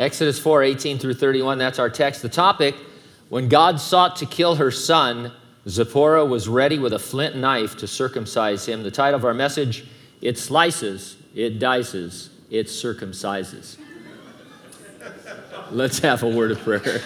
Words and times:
Exodus 0.00 0.38
4 0.38 0.62
18 0.62 0.98
through 0.98 1.14
31, 1.14 1.58
that's 1.58 1.78
our 1.78 1.90
text. 1.90 2.22
The 2.22 2.28
topic 2.30 2.74
when 3.28 3.48
God 3.50 3.78
sought 3.78 4.16
to 4.16 4.26
kill 4.26 4.54
her 4.54 4.70
son, 4.70 5.30
Zipporah 5.68 6.24
was 6.24 6.48
ready 6.48 6.78
with 6.78 6.94
a 6.94 6.98
flint 6.98 7.36
knife 7.36 7.76
to 7.76 7.86
circumcise 7.86 8.66
him. 8.66 8.82
The 8.82 8.90
title 8.90 9.16
of 9.16 9.26
our 9.26 9.34
message 9.34 9.86
it 10.22 10.38
slices, 10.38 11.16
it 11.34 11.58
dices, 11.58 12.30
it 12.50 12.66
circumcises. 12.66 13.76
Let's 15.70 15.98
have 15.98 16.22
a 16.22 16.28
word 16.28 16.52
of 16.52 16.60
prayer. 16.60 17.02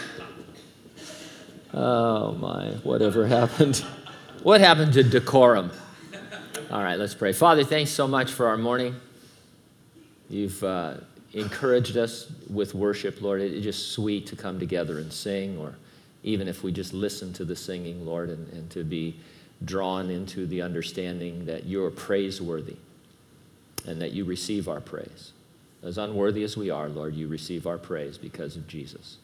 Oh 1.73 2.33
my, 2.35 2.67
whatever 2.85 3.27
happened? 3.27 3.85
What 4.45 4.61
happened 4.61 4.93
to 4.93 5.03
decorum? 5.03 5.73
All 6.71 6.83
right, 6.83 6.99
let's 6.99 7.15
pray. 7.15 7.33
Father, 7.33 7.65
thanks 7.65 7.91
so 7.91 8.07
much 8.07 8.33
for 8.33 8.47
our 8.47 8.57
morning. 8.57 8.97
You've 10.29 10.63
uh, 10.63 10.95
encouraged 11.35 11.97
us 11.97 12.31
with 12.49 12.75
worship, 12.75 13.21
Lord. 13.21 13.41
It's 13.41 13.63
just 13.63 13.93
sweet 13.93 14.27
to 14.29 14.37
come 14.37 14.59
together 14.59 14.99
and 14.99 15.13
sing, 15.13 15.59
or 15.59 15.75
even 16.23 16.49
if 16.49 16.63
we 16.63 16.73
just 16.73 16.95
listen 16.95 17.33
to 17.35 17.45
the 17.45 17.57
singing, 17.57 18.07
Lord, 18.07 18.31
and, 18.31 18.51
and 18.53 18.71
to 18.71 18.85
be 18.85 19.17
drawn 19.65 20.11
into 20.11 20.47
the 20.47 20.63
understanding 20.63 21.45
that 21.47 21.67
you're 21.67 21.91
praiseworthy 21.91 22.77
and 23.87 24.01
that 24.01 24.13
you 24.13 24.25
receive 24.25 24.69
our 24.69 24.81
praise. 24.81 25.33
As 25.83 25.99
unworthy 25.99 26.43
as 26.45 26.57
we 26.57 26.71
are, 26.71 26.89
Lord, 26.89 27.15
you 27.15 27.29
receive 27.29 27.67
our 27.67 27.77
praise 27.77 28.17
because 28.17 28.57
of 28.57 28.67
Jesus. 28.67 29.19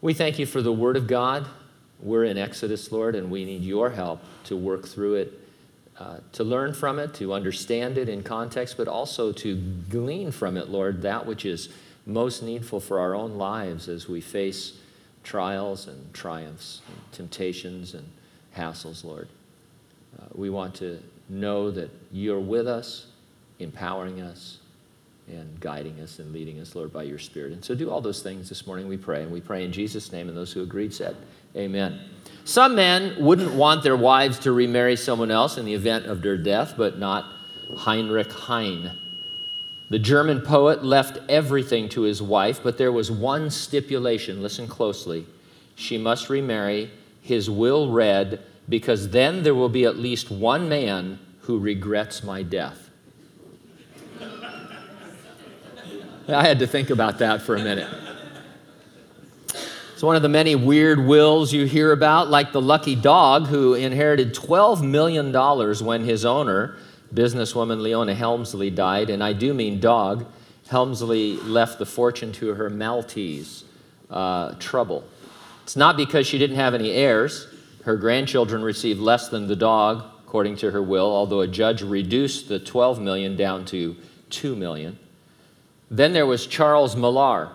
We 0.00 0.14
thank 0.14 0.38
you 0.38 0.46
for 0.46 0.62
the 0.62 0.72
Word 0.72 0.96
of 0.96 1.06
God. 1.06 1.46
We're 2.00 2.24
in 2.24 2.38
Exodus, 2.38 2.90
Lord, 2.90 3.14
and 3.14 3.30
we 3.30 3.44
need 3.44 3.62
your 3.62 3.90
help 3.90 4.22
to 4.44 4.56
work 4.56 4.88
through 4.88 5.16
it, 5.16 5.39
uh, 6.00 6.16
to 6.32 6.42
learn 6.42 6.72
from 6.72 6.98
it, 6.98 7.12
to 7.12 7.34
understand 7.34 7.98
it 7.98 8.08
in 8.08 8.22
context, 8.22 8.78
but 8.78 8.88
also 8.88 9.32
to 9.32 9.56
glean 9.90 10.32
from 10.32 10.56
it, 10.56 10.70
Lord, 10.70 11.02
that 11.02 11.26
which 11.26 11.44
is 11.44 11.68
most 12.06 12.42
needful 12.42 12.80
for 12.80 12.98
our 12.98 13.14
own 13.14 13.34
lives 13.36 13.86
as 13.86 14.08
we 14.08 14.22
face 14.22 14.78
trials 15.22 15.86
and 15.86 16.14
triumphs, 16.14 16.80
and 16.88 17.12
temptations 17.12 17.92
and 17.92 18.08
hassles, 18.56 19.04
Lord. 19.04 19.28
Uh, 20.18 20.24
we 20.32 20.48
want 20.48 20.74
to 20.76 20.98
know 21.28 21.70
that 21.70 21.90
you're 22.10 22.40
with 22.40 22.66
us, 22.66 23.06
empowering 23.58 24.22
us, 24.22 24.56
and 25.28 25.60
guiding 25.60 26.00
us 26.00 26.18
and 26.18 26.32
leading 26.32 26.58
us, 26.60 26.74
Lord, 26.74 26.92
by 26.94 27.02
your 27.02 27.18
Spirit. 27.18 27.52
And 27.52 27.62
so 27.62 27.74
do 27.74 27.90
all 27.90 28.00
those 28.00 28.22
things 28.22 28.48
this 28.48 28.66
morning, 28.66 28.88
we 28.88 28.96
pray. 28.96 29.22
And 29.22 29.30
we 29.30 29.42
pray 29.42 29.64
in 29.64 29.70
Jesus' 29.70 30.10
name, 30.10 30.28
and 30.28 30.36
those 30.36 30.52
who 30.52 30.62
agreed 30.62 30.94
said, 30.94 31.14
Amen. 31.56 32.00
Some 32.44 32.74
men 32.74 33.14
wouldn't 33.22 33.54
want 33.54 33.82
their 33.82 33.96
wives 33.96 34.38
to 34.40 34.52
remarry 34.52 34.96
someone 34.96 35.30
else 35.30 35.56
in 35.56 35.64
the 35.64 35.74
event 35.74 36.06
of 36.06 36.22
their 36.22 36.36
death, 36.36 36.74
but 36.76 36.98
not 36.98 37.32
Heinrich 37.76 38.32
Heine. 38.32 38.92
The 39.88 39.98
German 39.98 40.40
poet 40.40 40.84
left 40.84 41.18
everything 41.28 41.88
to 41.90 42.02
his 42.02 42.22
wife, 42.22 42.60
but 42.62 42.78
there 42.78 42.92
was 42.92 43.10
one 43.10 43.50
stipulation. 43.50 44.40
Listen 44.40 44.68
closely. 44.68 45.26
She 45.74 45.98
must 45.98 46.30
remarry. 46.30 46.90
His 47.22 47.50
will 47.50 47.90
read, 47.90 48.40
because 48.68 49.10
then 49.10 49.42
there 49.42 49.54
will 49.54 49.68
be 49.68 49.84
at 49.84 49.96
least 49.96 50.30
one 50.30 50.68
man 50.68 51.18
who 51.40 51.58
regrets 51.58 52.22
my 52.22 52.42
death. 52.42 52.90
I 56.28 56.46
had 56.46 56.60
to 56.60 56.66
think 56.66 56.90
about 56.90 57.18
that 57.18 57.42
for 57.42 57.56
a 57.56 57.62
minute. 57.62 58.09
It's 60.00 60.04
one 60.06 60.16
of 60.16 60.22
the 60.22 60.30
many 60.30 60.54
weird 60.54 60.98
wills 60.98 61.52
you 61.52 61.66
hear 61.66 61.92
about, 61.92 62.30
like 62.30 62.52
the 62.52 62.62
lucky 62.62 62.94
dog 62.94 63.48
who 63.48 63.74
inherited 63.74 64.32
$12 64.32 64.82
million 64.82 65.30
when 65.84 66.04
his 66.06 66.24
owner, 66.24 66.76
businesswoman 67.12 67.82
Leona 67.82 68.14
Helmsley, 68.14 68.70
died. 68.70 69.10
And 69.10 69.22
I 69.22 69.34
do 69.34 69.52
mean 69.52 69.78
dog. 69.78 70.24
Helmsley 70.70 71.36
left 71.40 71.78
the 71.78 71.84
fortune 71.84 72.32
to 72.32 72.54
her 72.54 72.70
Maltese, 72.70 73.64
uh, 74.08 74.54
Trouble. 74.54 75.04
It's 75.64 75.76
not 75.76 75.98
because 75.98 76.26
she 76.26 76.38
didn't 76.38 76.56
have 76.56 76.72
any 76.72 76.92
heirs. 76.92 77.48
Her 77.84 77.98
grandchildren 77.98 78.62
received 78.62 79.00
less 79.00 79.28
than 79.28 79.48
the 79.48 79.56
dog, 79.56 80.02
according 80.26 80.56
to 80.56 80.70
her 80.70 80.82
will, 80.82 81.14
although 81.14 81.42
a 81.42 81.46
judge 81.46 81.82
reduced 81.82 82.48
the 82.48 82.58
12 82.58 83.02
million 83.02 83.36
down 83.36 83.66
to 83.66 83.94
2 84.30 84.56
million. 84.56 84.98
Then 85.90 86.14
there 86.14 86.24
was 86.24 86.46
Charles 86.46 86.96
Millar, 86.96 87.50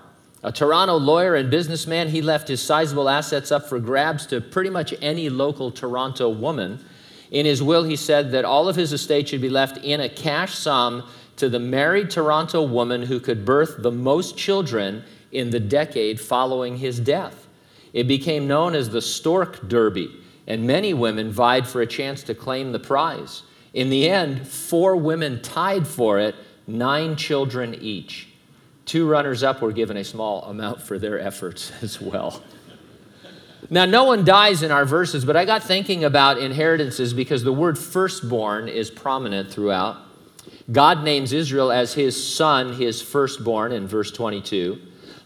a 0.45 0.51
Toronto 0.51 0.95
lawyer 0.95 1.33
and 1.33 1.49
businessman. 1.49 2.07
He 2.07 2.21
left 2.21 2.47
his 2.47 2.61
sizable 2.61 3.09
assets 3.09 3.51
up 3.51 3.67
for 3.67 3.79
grabs 3.79 4.27
to 4.27 4.39
pretty 4.39 4.69
much 4.69 4.93
any 5.01 5.27
local 5.27 5.71
Toronto 5.71 6.29
woman. 6.29 6.85
In 7.31 7.47
his 7.47 7.63
will, 7.63 7.83
he 7.83 7.95
said 7.95 8.31
that 8.31 8.45
all 8.45 8.69
of 8.69 8.75
his 8.75 8.93
estate 8.93 9.27
should 9.27 9.41
be 9.41 9.49
left 9.49 9.83
in 9.83 10.01
a 10.01 10.07
cash 10.07 10.53
sum 10.53 11.09
to 11.37 11.49
the 11.49 11.57
married 11.57 12.11
Toronto 12.11 12.61
woman 12.61 13.01
who 13.01 13.19
could 13.19 13.43
birth 13.43 13.81
the 13.81 13.91
most 13.91 14.37
children 14.37 15.03
in 15.31 15.49
the 15.49 15.59
decade 15.59 16.21
following 16.21 16.77
his 16.77 16.99
death. 16.99 17.47
It 17.91 18.07
became 18.07 18.47
known 18.47 18.75
as 18.75 18.91
the 18.91 19.01
Stork 19.01 19.67
Derby, 19.67 20.11
and 20.45 20.67
many 20.67 20.93
women 20.93 21.31
vied 21.31 21.67
for 21.67 21.81
a 21.81 21.87
chance 21.87 22.21
to 22.21 22.35
claim 22.35 22.71
the 22.71 22.79
prize. 22.79 23.41
In 23.73 23.89
the 23.89 24.07
end, 24.07 24.47
four 24.47 24.95
women 24.95 25.41
tied 25.41 25.87
for 25.87 26.19
it 26.19 26.35
nine 26.67 27.15
children 27.15 27.73
each. 27.73 28.27
Two 28.85 29.07
runners 29.07 29.43
up 29.43 29.61
were 29.61 29.71
given 29.71 29.97
a 29.97 30.03
small 30.03 30.43
amount 30.43 30.81
for 30.81 30.99
their 30.99 31.19
efforts 31.19 31.71
as 31.81 31.99
well. 31.99 32.43
Now, 33.69 33.85
no 33.85 34.03
one 34.03 34.23
dies 34.23 34.61
in 34.61 34.71
our 34.71 34.85
verses, 34.85 35.25
but 35.25 35.35
I 35.35 35.43
got 35.43 35.63
thinking 35.63 36.03
about 36.03 36.37
inheritances 36.37 37.15
because 37.15 37.43
the 37.43 37.51
word 37.51 37.79
firstborn 37.79 38.67
is 38.67 38.91
prominent 38.91 39.51
throughout. 39.51 39.97
God 40.71 41.03
names 41.03 41.33
Israel 41.33 41.71
as 41.71 41.93
his 41.93 42.35
son, 42.35 42.73
his 42.73 43.01
firstborn, 43.01 43.71
in 43.71 43.87
verse 43.87 44.11
22. 44.11 44.79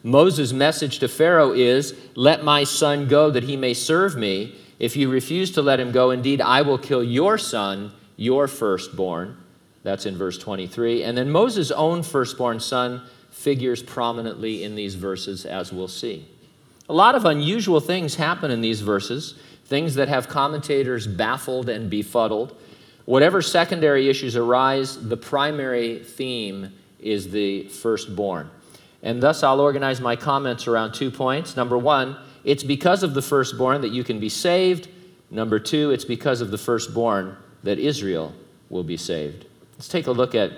Moses' 0.03 0.53
message 0.53 0.99
to 0.99 1.09
Pharaoh 1.09 1.51
is, 1.51 1.93
Let 2.15 2.43
my 2.43 2.63
son 2.63 3.07
go 3.09 3.29
that 3.29 3.43
he 3.43 3.57
may 3.57 3.73
serve 3.73 4.15
me. 4.15 4.55
If 4.79 4.95
you 4.95 5.09
refuse 5.09 5.51
to 5.51 5.61
let 5.61 5.79
him 5.79 5.91
go, 5.91 6.11
indeed, 6.11 6.39
I 6.39 6.61
will 6.61 6.77
kill 6.77 7.03
your 7.03 7.37
son, 7.37 7.91
your 8.15 8.47
firstborn. 8.47 9.37
That's 9.83 10.05
in 10.05 10.17
verse 10.17 10.37
23. 10.37 11.03
And 11.03 11.17
then 11.17 11.29
Moses' 11.29 11.71
own 11.71 12.03
firstborn 12.03 12.61
son 12.61 13.01
figures 13.31 13.81
prominently 13.81 14.63
in 14.63 14.75
these 14.75 14.95
verses, 14.95 15.45
as 15.45 15.71
we'll 15.71 15.87
see. 15.87 16.25
A 16.89 16.93
lot 16.93 17.15
of 17.15 17.25
unusual 17.25 17.79
things 17.79 18.15
happen 18.15 18.49
in 18.51 18.61
these 18.61 18.81
verses, 18.81 19.35
things 19.65 19.95
that 19.95 20.07
have 20.07 20.27
commentators 20.27 21.05
baffled 21.05 21.69
and 21.69 21.89
befuddled. 21.89 22.57
Whatever 23.05 23.41
secondary 23.41 24.09
issues 24.09 24.35
arise, 24.35 25.07
the 25.07 25.17
primary 25.17 25.99
theme 25.99 26.71
is 26.99 27.29
the 27.29 27.63
firstborn. 27.69 28.49
And 29.01 29.21
thus, 29.21 29.43
I'll 29.43 29.61
organize 29.61 30.01
my 30.01 30.15
comments 30.15 30.67
around 30.67 30.93
two 30.93 31.11
points. 31.11 31.55
Number 31.55 31.77
one, 31.77 32.17
it's 32.43 32.63
because 32.63 33.03
of 33.03 33.13
the 33.13 33.21
firstborn 33.21 33.81
that 33.81 33.91
you 33.91 34.03
can 34.03 34.19
be 34.19 34.29
saved. 34.29 34.89
Number 35.31 35.59
two, 35.59 35.91
it's 35.91 36.05
because 36.05 36.41
of 36.41 36.51
the 36.51 36.57
firstborn 36.57 37.37
that 37.63 37.79
Israel 37.79 38.33
will 38.69 38.83
be 38.83 38.97
saved. 38.97 39.45
Let's 39.73 39.87
take 39.87 40.07
a 40.07 40.11
look 40.11 40.35
at 40.35 40.51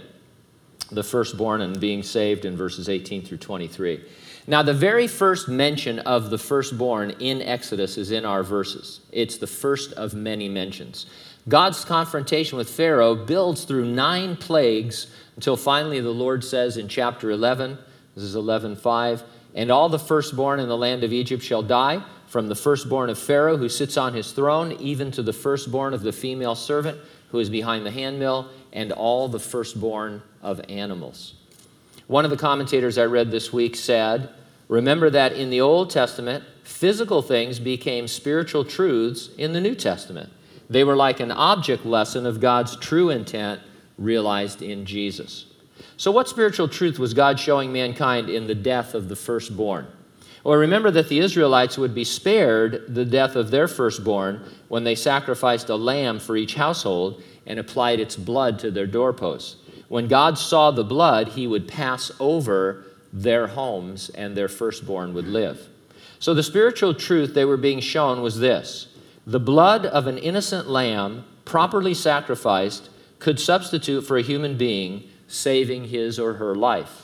the 0.91 1.03
firstborn 1.03 1.61
and 1.61 1.79
being 1.79 2.03
saved 2.03 2.45
in 2.45 2.57
verses 2.57 2.89
18 2.89 3.23
through 3.23 3.37
23. 3.37 4.03
Now, 4.47 4.63
the 4.63 4.73
very 4.73 5.07
first 5.07 5.47
mention 5.47 5.99
of 5.99 6.29
the 6.29 6.37
firstborn 6.37 7.11
in 7.19 7.41
Exodus 7.41 7.97
is 7.97 8.11
in 8.11 8.25
our 8.25 8.43
verses. 8.43 9.01
It's 9.11 9.37
the 9.37 9.47
first 9.47 9.93
of 9.93 10.13
many 10.13 10.49
mentions. 10.49 11.05
God's 11.47 11.85
confrontation 11.85 12.57
with 12.57 12.69
Pharaoh 12.69 13.15
builds 13.15 13.63
through 13.63 13.85
nine 13.85 14.35
plagues 14.35 15.07
until 15.35 15.57
finally 15.57 15.99
the 15.99 16.11
Lord 16.11 16.43
says 16.43 16.77
in 16.77 16.87
chapter 16.87 17.31
11, 17.31 17.77
this 18.15 18.23
is 18.23 18.35
11:5, 18.35 19.23
and 19.55 19.71
all 19.71 19.89
the 19.89 19.99
firstborn 19.99 20.59
in 20.59 20.67
the 20.67 20.77
land 20.77 21.03
of 21.03 21.13
Egypt 21.13 21.43
shall 21.43 21.63
die, 21.63 22.03
from 22.27 22.47
the 22.47 22.55
firstborn 22.55 23.09
of 23.09 23.19
Pharaoh 23.19 23.57
who 23.57 23.67
sits 23.67 23.97
on 23.97 24.13
his 24.13 24.31
throne, 24.31 24.71
even 24.79 25.11
to 25.11 25.21
the 25.21 25.33
firstborn 25.33 25.93
of 25.93 26.01
the 26.01 26.13
female 26.13 26.55
servant 26.55 26.97
who 27.31 27.39
is 27.39 27.49
behind 27.49 27.85
the 27.85 27.91
handmill, 27.91 28.49
and 28.73 28.91
all 28.91 29.27
the 29.27 29.39
firstborn 29.39 30.21
of 30.41 30.61
animals. 30.69 31.33
One 32.07 32.25
of 32.25 32.31
the 32.31 32.37
commentators 32.37 32.97
I 32.97 33.05
read 33.05 33.31
this 33.31 33.53
week 33.53 33.75
said, 33.75 34.29
Remember 34.67 35.09
that 35.09 35.33
in 35.33 35.49
the 35.49 35.61
Old 35.61 35.89
Testament, 35.89 36.43
physical 36.63 37.21
things 37.21 37.59
became 37.59 38.07
spiritual 38.07 38.63
truths 38.63 39.29
in 39.37 39.53
the 39.53 39.61
New 39.61 39.75
Testament. 39.75 40.31
They 40.69 40.83
were 40.85 40.95
like 40.95 41.19
an 41.19 41.31
object 41.31 41.85
lesson 41.85 42.25
of 42.25 42.39
God's 42.39 42.77
true 42.77 43.09
intent 43.09 43.61
realized 43.97 44.61
in 44.61 44.85
Jesus. 44.85 45.45
So, 45.97 46.11
what 46.11 46.29
spiritual 46.29 46.67
truth 46.67 46.97
was 46.99 47.13
God 47.13 47.39
showing 47.39 47.71
mankind 47.73 48.29
in 48.29 48.47
the 48.47 48.55
death 48.55 48.93
of 48.93 49.09
the 49.09 49.15
firstborn? 49.15 49.87
Well, 50.43 50.57
remember 50.57 50.89
that 50.91 51.09
the 51.09 51.19
Israelites 51.19 51.77
would 51.77 51.93
be 51.93 52.03
spared 52.03 52.85
the 52.87 53.05
death 53.05 53.35
of 53.35 53.51
their 53.51 53.67
firstborn 53.67 54.43
when 54.69 54.83
they 54.83 54.95
sacrificed 54.95 55.69
a 55.69 55.75
lamb 55.75 56.19
for 56.19 56.35
each 56.35 56.55
household 56.55 57.21
and 57.45 57.59
applied 57.59 57.99
its 57.99 58.15
blood 58.15 58.57
to 58.59 58.71
their 58.71 58.87
doorposts. 58.87 59.57
When 59.87 60.07
God 60.07 60.37
saw 60.37 60.71
the 60.71 60.83
blood, 60.83 61.29
he 61.29 61.45
would 61.45 61.67
pass 61.67 62.11
over 62.19 62.85
their 63.13 63.47
homes 63.47 64.09
and 64.09 64.35
their 64.35 64.47
firstborn 64.47 65.13
would 65.13 65.27
live. 65.27 65.67
So 66.19 66.33
the 66.33 66.43
spiritual 66.43 66.93
truth 66.93 67.33
they 67.33 67.45
were 67.45 67.57
being 67.57 67.79
shown 67.79 68.21
was 68.21 68.39
this 68.39 68.87
the 69.25 69.39
blood 69.39 69.85
of 69.85 70.07
an 70.07 70.17
innocent 70.17 70.67
lamb, 70.67 71.25
properly 71.45 71.93
sacrificed, 71.93 72.89
could 73.19 73.39
substitute 73.39 74.01
for 74.01 74.17
a 74.17 74.23
human 74.23 74.57
being, 74.57 75.03
saving 75.27 75.85
his 75.85 76.17
or 76.17 76.33
her 76.33 76.55
life. 76.55 77.00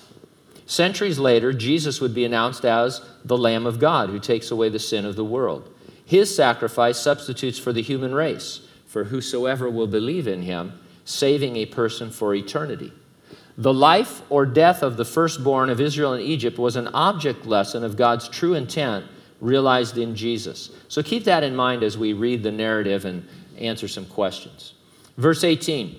Centuries 0.67 1.17
later, 1.17 1.53
Jesus 1.53 2.01
would 2.01 2.13
be 2.13 2.25
announced 2.25 2.65
as 2.65 3.01
the 3.23 3.37
Lamb 3.37 3.65
of 3.65 3.79
God 3.79 4.09
who 4.09 4.19
takes 4.19 4.51
away 4.51 4.67
the 4.67 4.79
sin 4.79 5.05
of 5.05 5.15
the 5.15 5.25
world. 5.25 5.73
His 6.05 6.33
sacrifice 6.33 6.99
substitutes 6.99 7.57
for 7.57 7.71
the 7.71 7.81
human 7.81 8.13
race, 8.13 8.67
for 8.85 9.05
whosoever 9.05 9.69
will 9.69 9.87
believe 9.87 10.27
in 10.27 10.41
him, 10.41 10.77
saving 11.05 11.55
a 11.55 11.65
person 11.65 12.11
for 12.11 12.35
eternity. 12.35 12.91
The 13.57 13.73
life 13.73 14.21
or 14.29 14.45
death 14.45 14.83
of 14.83 14.97
the 14.97 15.05
firstborn 15.05 15.69
of 15.69 15.79
Israel 15.79 16.13
in 16.13 16.21
Egypt 16.21 16.59
was 16.59 16.75
an 16.75 16.89
object 16.89 17.45
lesson 17.45 17.85
of 17.85 17.95
God's 17.95 18.27
true 18.27 18.53
intent 18.53 19.05
realized 19.39 19.97
in 19.97 20.15
Jesus. 20.15 20.71
So 20.89 21.01
keep 21.01 21.23
that 21.23 21.43
in 21.43 21.55
mind 21.55 21.81
as 21.81 21.97
we 21.97 22.11
read 22.11 22.43
the 22.43 22.51
narrative 22.51 23.05
and 23.05 23.25
answer 23.57 23.87
some 23.87 24.05
questions. 24.05 24.73
Verse 25.17 25.45
18 25.45 25.95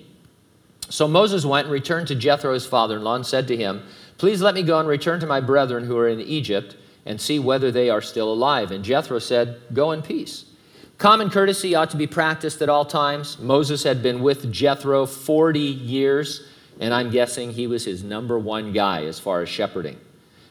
So 0.89 1.07
Moses 1.07 1.43
went 1.43 1.65
and 1.65 1.73
returned 1.73 2.07
to 2.09 2.15
Jethro, 2.15 2.53
his 2.53 2.67
father 2.67 2.97
in 2.97 3.03
law, 3.03 3.15
and 3.15 3.25
said 3.25 3.47
to 3.47 3.57
him, 3.57 3.83
Please 4.19 4.41
let 4.41 4.53
me 4.53 4.63
go 4.63 4.77
and 4.79 4.87
return 4.87 5.21
to 5.21 5.25
my 5.25 5.39
brethren 5.39 5.85
who 5.85 5.97
are 5.97 6.09
in 6.09 6.19
Egypt 6.19 6.75
and 7.05 7.19
see 7.19 7.39
whether 7.39 7.71
they 7.71 7.89
are 7.89 8.01
still 8.01 8.31
alive. 8.31 8.69
And 8.69 8.83
Jethro 8.83 9.17
said, 9.17 9.61
Go 9.73 9.91
in 9.91 10.01
peace. 10.01 10.45
Common 10.97 11.29
courtesy 11.29 11.73
ought 11.73 11.89
to 11.91 11.97
be 11.97 12.05
practiced 12.05 12.61
at 12.61 12.67
all 12.67 12.83
times. 12.83 13.39
Moses 13.39 13.83
had 13.83 14.03
been 14.03 14.21
with 14.21 14.51
Jethro 14.51 15.05
40 15.05 15.59
years, 15.59 16.49
and 16.81 16.93
I'm 16.93 17.09
guessing 17.09 17.53
he 17.53 17.65
was 17.65 17.85
his 17.85 18.03
number 18.03 18.37
one 18.37 18.73
guy 18.73 19.05
as 19.05 19.21
far 19.21 19.41
as 19.41 19.47
shepherding. 19.47 19.97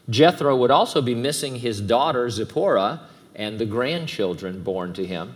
Jethro 0.09 0.55
would 0.57 0.71
also 0.71 1.03
be 1.03 1.13
missing 1.13 1.55
his 1.55 1.79
daughter 1.79 2.27
Zipporah 2.31 3.01
and 3.35 3.59
the 3.59 3.67
grandchildren 3.67 4.63
born 4.63 4.93
to 4.93 5.05
him. 5.05 5.35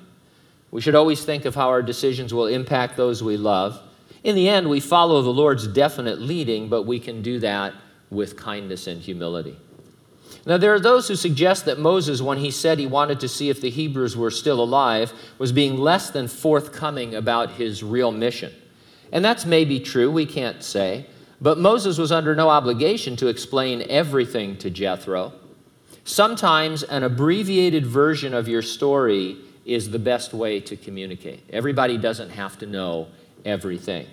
We 0.71 0.81
should 0.81 0.95
always 0.95 1.23
think 1.23 1.45
of 1.45 1.53
how 1.53 1.69
our 1.69 1.83
decisions 1.83 2.33
will 2.33 2.47
impact 2.47 2.97
those 2.97 3.21
we 3.21 3.37
love. 3.37 3.79
In 4.23 4.33
the 4.33 4.49
end, 4.49 4.67
we 4.67 4.79
follow 4.79 5.21
the 5.21 5.29
Lord's 5.29 5.67
definite 5.67 6.19
leading, 6.19 6.67
but 6.67 6.83
we 6.83 6.99
can 6.99 7.21
do 7.21 7.37
that 7.37 7.75
with 8.13 8.37
kindness 8.37 8.87
and 8.87 9.01
humility. 9.01 9.57
Now, 10.45 10.57
there 10.57 10.73
are 10.73 10.79
those 10.79 11.07
who 11.07 11.15
suggest 11.15 11.65
that 11.65 11.79
Moses, 11.79 12.21
when 12.21 12.37
he 12.37 12.51
said 12.51 12.77
he 12.77 12.87
wanted 12.87 13.19
to 13.21 13.29
see 13.29 13.49
if 13.49 13.61
the 13.61 13.69
Hebrews 13.69 14.17
were 14.17 14.31
still 14.31 14.61
alive, 14.61 15.13
was 15.37 15.51
being 15.51 15.77
less 15.77 16.09
than 16.09 16.27
forthcoming 16.27 17.15
about 17.15 17.51
his 17.51 17.81
real 17.81 18.11
mission. 18.11 18.53
And 19.11 19.23
that's 19.23 19.45
maybe 19.45 19.79
true, 19.79 20.11
we 20.11 20.25
can't 20.25 20.63
say. 20.63 21.05
But 21.39 21.59
Moses 21.59 21.97
was 21.97 22.11
under 22.11 22.35
no 22.35 22.49
obligation 22.49 23.15
to 23.17 23.27
explain 23.27 23.85
everything 23.89 24.57
to 24.57 24.69
Jethro. 24.69 25.33
Sometimes 26.03 26.83
an 26.83 27.03
abbreviated 27.03 27.85
version 27.85 28.33
of 28.33 28.47
your 28.47 28.61
story 28.61 29.37
is 29.65 29.91
the 29.91 29.99
best 29.99 30.33
way 30.33 30.59
to 30.59 30.75
communicate. 30.75 31.43
Everybody 31.49 31.97
doesn't 31.97 32.31
have 32.31 32.57
to 32.59 32.65
know 32.65 33.07
everything. 33.45 34.07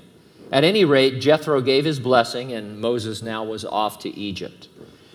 At 0.52 0.64
any 0.64 0.84
rate, 0.84 1.20
Jethro 1.20 1.60
gave 1.60 1.84
his 1.84 2.00
blessing, 2.00 2.52
and 2.52 2.80
Moses 2.80 3.22
now 3.22 3.44
was 3.44 3.64
off 3.64 4.00
to 4.00 4.08
Egypt. 4.10 4.68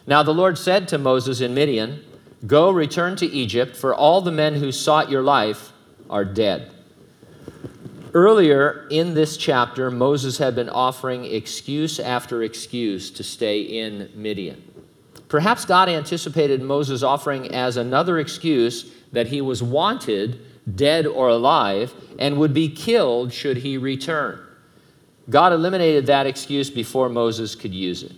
Now 0.07 0.23
the 0.23 0.33
Lord 0.33 0.57
said 0.57 0.87
to 0.89 0.97
Moses 0.97 1.41
in 1.41 1.53
Midian, 1.53 2.03
Go, 2.47 2.69
return 2.69 3.15
to 3.17 3.25
Egypt, 3.25 3.75
for 3.75 3.93
all 3.93 4.21
the 4.21 4.31
men 4.31 4.55
who 4.55 4.71
sought 4.71 5.09
your 5.09 5.23
life 5.23 5.73
are 6.09 6.23
dead. 6.23 6.71
Earlier 8.13 8.87
in 8.89 9.13
this 9.13 9.35
chapter, 9.35 9.91
Moses 9.91 10.37
had 10.37 10.55
been 10.55 10.69
offering 10.69 11.25
excuse 11.25 11.99
after 11.99 12.43
excuse 12.43 13.11
to 13.11 13.23
stay 13.23 13.59
in 13.59 14.09
Midian. 14.15 14.63
Perhaps 15.27 15.65
God 15.65 15.89
anticipated 15.89 16.61
Moses 16.61 17.03
offering 17.03 17.53
as 17.53 17.75
another 17.75 18.19
excuse 18.19 18.89
that 19.11 19.27
he 19.27 19.41
was 19.41 19.61
wanted, 19.61 20.39
dead 20.77 21.05
or 21.05 21.29
alive, 21.29 21.93
and 22.19 22.37
would 22.37 22.53
be 22.53 22.69
killed 22.69 23.33
should 23.33 23.57
he 23.57 23.77
return. 23.77 24.44
God 25.29 25.53
eliminated 25.53 26.05
that 26.05 26.27
excuse 26.27 26.69
before 26.69 27.09
Moses 27.09 27.55
could 27.55 27.73
use 27.73 28.03
it. 28.03 28.13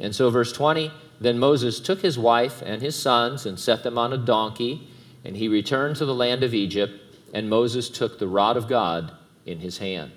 And 0.00 0.14
so, 0.14 0.30
verse 0.30 0.52
20 0.52 0.90
then 1.20 1.38
Moses 1.38 1.80
took 1.80 2.00
his 2.00 2.18
wife 2.18 2.62
and 2.62 2.80
his 2.80 2.94
sons 2.94 3.44
and 3.44 3.58
set 3.58 3.82
them 3.82 3.98
on 3.98 4.12
a 4.12 4.18
donkey, 4.18 4.88
and 5.24 5.36
he 5.36 5.48
returned 5.48 5.96
to 5.96 6.04
the 6.04 6.14
land 6.14 6.44
of 6.44 6.54
Egypt, 6.54 6.92
and 7.34 7.50
Moses 7.50 7.90
took 7.90 8.18
the 8.18 8.28
rod 8.28 8.56
of 8.56 8.68
God 8.68 9.12
in 9.44 9.58
his 9.58 9.78
hand. 9.78 10.12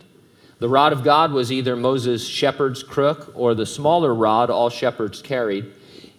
The 0.59 0.69
rod 0.69 0.93
of 0.93 1.03
God 1.03 1.31
was 1.31 1.51
either 1.51 1.75
Moses' 1.75 2.27
shepherd's 2.27 2.83
crook 2.83 3.31
or 3.33 3.55
the 3.55 3.65
smaller 3.65 4.13
rod 4.13 4.51
all 4.51 4.69
shepherds 4.69 5.19
carried. 5.19 5.71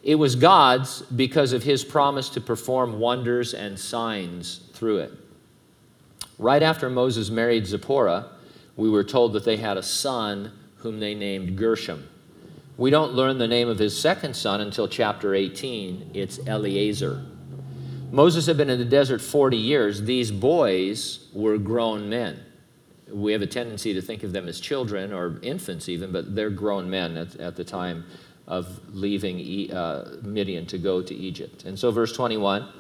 It 0.03 0.17
was 0.17 0.35
God's 0.35 1.03
because 1.03 1.53
of 1.53 1.63
his 1.63 1.85
promise 1.85 2.29
to 2.31 2.41
perform 2.41 2.99
wonders 2.99 3.55
and 3.55 3.79
signs 3.79 4.63
through 4.73 4.99
it. 4.99 5.13
Right 6.41 6.63
after 6.63 6.91
Moses 6.91 7.31
married 7.31 7.69
Zipporah, 7.69 8.31
we 8.77 8.89
were 8.89 9.05
told 9.05 9.33
that 9.35 9.45
they 9.45 9.57
had 9.57 9.77
a 9.77 9.83
son 9.83 10.53
whom 10.77 11.01
they 11.01 11.15
named 11.15 11.57
Gershom. 11.57 12.09
We 12.77 12.91
don't 12.91 13.13
learn 13.13 13.39
the 13.39 13.47
name 13.47 13.69
of 13.69 13.79
his 13.79 13.99
second 13.99 14.35
son 14.35 14.61
until 14.61 14.89
chapter 14.89 15.35
18. 15.35 16.13
It's 16.15 16.39
Eliezer. 16.47 17.25
Moses 18.11 18.47
had 18.47 18.57
been 18.57 18.71
in 18.71 18.79
the 18.79 18.85
desert 18.85 19.21
40 19.21 19.57
years. 19.57 20.03
These 20.03 20.31
boys 20.31 21.29
were 21.33 21.59
grown 21.59 22.09
men. 22.09 22.41
We 23.11 23.33
have 23.33 23.43
a 23.43 23.47
tendency 23.47 23.95
to 23.95 24.03
think 24.03 24.23
of 24.23 24.33
them 24.33 24.49
as 24.49 24.59
children 24.59 25.13
or 25.13 25.39
infants, 25.43 25.89
even, 25.89 26.13
but 26.13 26.35
they're 26.35 26.51
grown 26.51 26.89
men 26.89 27.17
at, 27.17 27.37
at 27.37 27.57
the 27.57 27.65
time 27.65 28.05
of 28.47 28.81
leaving 28.95 29.71
uh, 29.71 30.17
Midian 30.23 30.67
to 30.67 30.79
go 30.79 31.03
to 31.03 31.15
Egypt. 31.15 31.65
And 31.65 31.79
so, 31.79 31.91
verse 31.91 32.13
21 32.15 32.63
And 32.63 32.71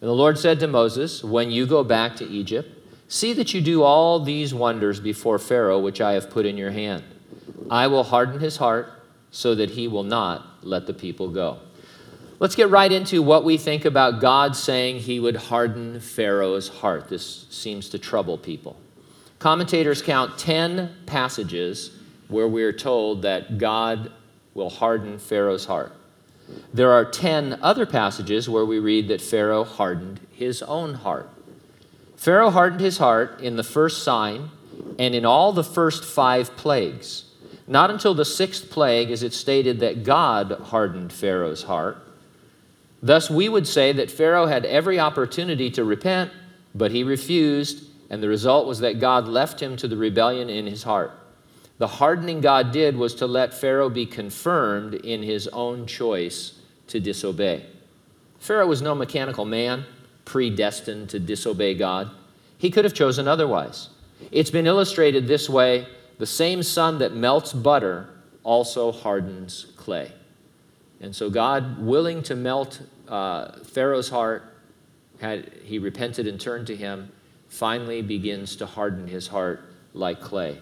the 0.00 0.12
Lord 0.12 0.38
said 0.38 0.60
to 0.60 0.66
Moses, 0.66 1.24
When 1.24 1.50
you 1.50 1.66
go 1.66 1.82
back 1.82 2.16
to 2.16 2.28
Egypt, 2.28 2.68
see 3.12 3.34
that 3.34 3.52
you 3.52 3.60
do 3.60 3.82
all 3.82 4.20
these 4.20 4.54
wonders 4.54 4.98
before 4.98 5.38
Pharaoh, 5.38 5.78
which 5.78 6.00
I 6.00 6.12
have 6.12 6.30
put 6.30 6.46
in 6.46 6.56
your 6.56 6.70
hand. 6.70 7.04
I 7.70 7.86
will 7.86 8.04
harden 8.04 8.40
his 8.40 8.56
heart 8.56 8.90
so 9.30 9.54
that 9.54 9.68
he 9.68 9.86
will 9.86 10.02
not 10.02 10.46
let 10.62 10.86
the 10.86 10.94
people 10.94 11.28
go. 11.28 11.58
Let's 12.38 12.54
get 12.54 12.70
right 12.70 12.90
into 12.90 13.20
what 13.20 13.44
we 13.44 13.58
think 13.58 13.84
about 13.84 14.22
God 14.22 14.56
saying 14.56 15.00
he 15.00 15.20
would 15.20 15.36
harden 15.36 16.00
Pharaoh's 16.00 16.68
heart. 16.68 17.10
This 17.10 17.46
seems 17.50 17.90
to 17.90 17.98
trouble 17.98 18.38
people. 18.38 18.78
Commentators 19.38 20.00
count 20.00 20.38
10 20.38 21.04
passages 21.04 21.98
where 22.28 22.48
we're 22.48 22.72
told 22.72 23.20
that 23.22 23.58
God 23.58 24.10
will 24.54 24.70
harden 24.70 25.18
Pharaoh's 25.18 25.66
heart. 25.66 25.92
There 26.72 26.90
are 26.90 27.04
10 27.04 27.58
other 27.60 27.84
passages 27.84 28.48
where 28.48 28.64
we 28.64 28.78
read 28.78 29.08
that 29.08 29.20
Pharaoh 29.20 29.64
hardened 29.64 30.20
his 30.32 30.62
own 30.62 30.94
heart. 30.94 31.28
Pharaoh 32.22 32.50
hardened 32.50 32.80
his 32.80 32.98
heart 32.98 33.40
in 33.40 33.56
the 33.56 33.64
first 33.64 34.04
sign 34.04 34.48
and 34.96 35.12
in 35.12 35.24
all 35.24 35.52
the 35.52 35.64
first 35.64 36.04
five 36.04 36.56
plagues. 36.56 37.24
Not 37.66 37.90
until 37.90 38.14
the 38.14 38.24
sixth 38.24 38.70
plague 38.70 39.10
is 39.10 39.24
it 39.24 39.32
stated 39.32 39.80
that 39.80 40.04
God 40.04 40.52
hardened 40.66 41.12
Pharaoh's 41.12 41.64
heart. 41.64 41.98
Thus, 43.02 43.28
we 43.28 43.48
would 43.48 43.66
say 43.66 43.92
that 43.94 44.08
Pharaoh 44.08 44.46
had 44.46 44.64
every 44.64 45.00
opportunity 45.00 45.68
to 45.72 45.82
repent, 45.82 46.30
but 46.76 46.92
he 46.92 47.02
refused, 47.02 47.86
and 48.08 48.22
the 48.22 48.28
result 48.28 48.68
was 48.68 48.78
that 48.78 49.00
God 49.00 49.26
left 49.26 49.60
him 49.60 49.76
to 49.78 49.88
the 49.88 49.96
rebellion 49.96 50.48
in 50.48 50.66
his 50.66 50.84
heart. 50.84 51.10
The 51.78 51.88
hardening 51.88 52.40
God 52.40 52.70
did 52.70 52.96
was 52.96 53.16
to 53.16 53.26
let 53.26 53.52
Pharaoh 53.52 53.90
be 53.90 54.06
confirmed 54.06 54.94
in 54.94 55.24
his 55.24 55.48
own 55.48 55.88
choice 55.88 56.52
to 56.86 57.00
disobey. 57.00 57.66
Pharaoh 58.38 58.68
was 58.68 58.80
no 58.80 58.94
mechanical 58.94 59.44
man, 59.44 59.86
predestined 60.24 61.10
to 61.10 61.18
disobey 61.18 61.74
God. 61.74 62.10
He 62.58 62.70
could 62.70 62.84
have 62.84 62.94
chosen 62.94 63.26
otherwise. 63.26 63.88
It's 64.30 64.50
been 64.50 64.66
illustrated 64.66 65.26
this 65.26 65.48
way 65.48 65.86
the 66.18 66.26
same 66.26 66.62
sun 66.62 66.98
that 66.98 67.14
melts 67.14 67.52
butter 67.52 68.08
also 68.44 68.92
hardens 68.92 69.66
clay. 69.76 70.12
And 71.00 71.14
so, 71.14 71.28
God, 71.28 71.80
willing 71.80 72.22
to 72.24 72.36
melt 72.36 72.80
uh, 73.08 73.58
Pharaoh's 73.64 74.08
heart, 74.08 74.44
had 75.20 75.50
he 75.64 75.78
repented 75.78 76.26
and 76.26 76.40
turned 76.40 76.68
to 76.68 76.76
him, 76.76 77.10
finally 77.48 78.02
begins 78.02 78.56
to 78.56 78.66
harden 78.66 79.06
his 79.06 79.26
heart 79.26 79.64
like 79.94 80.20
clay. 80.20 80.58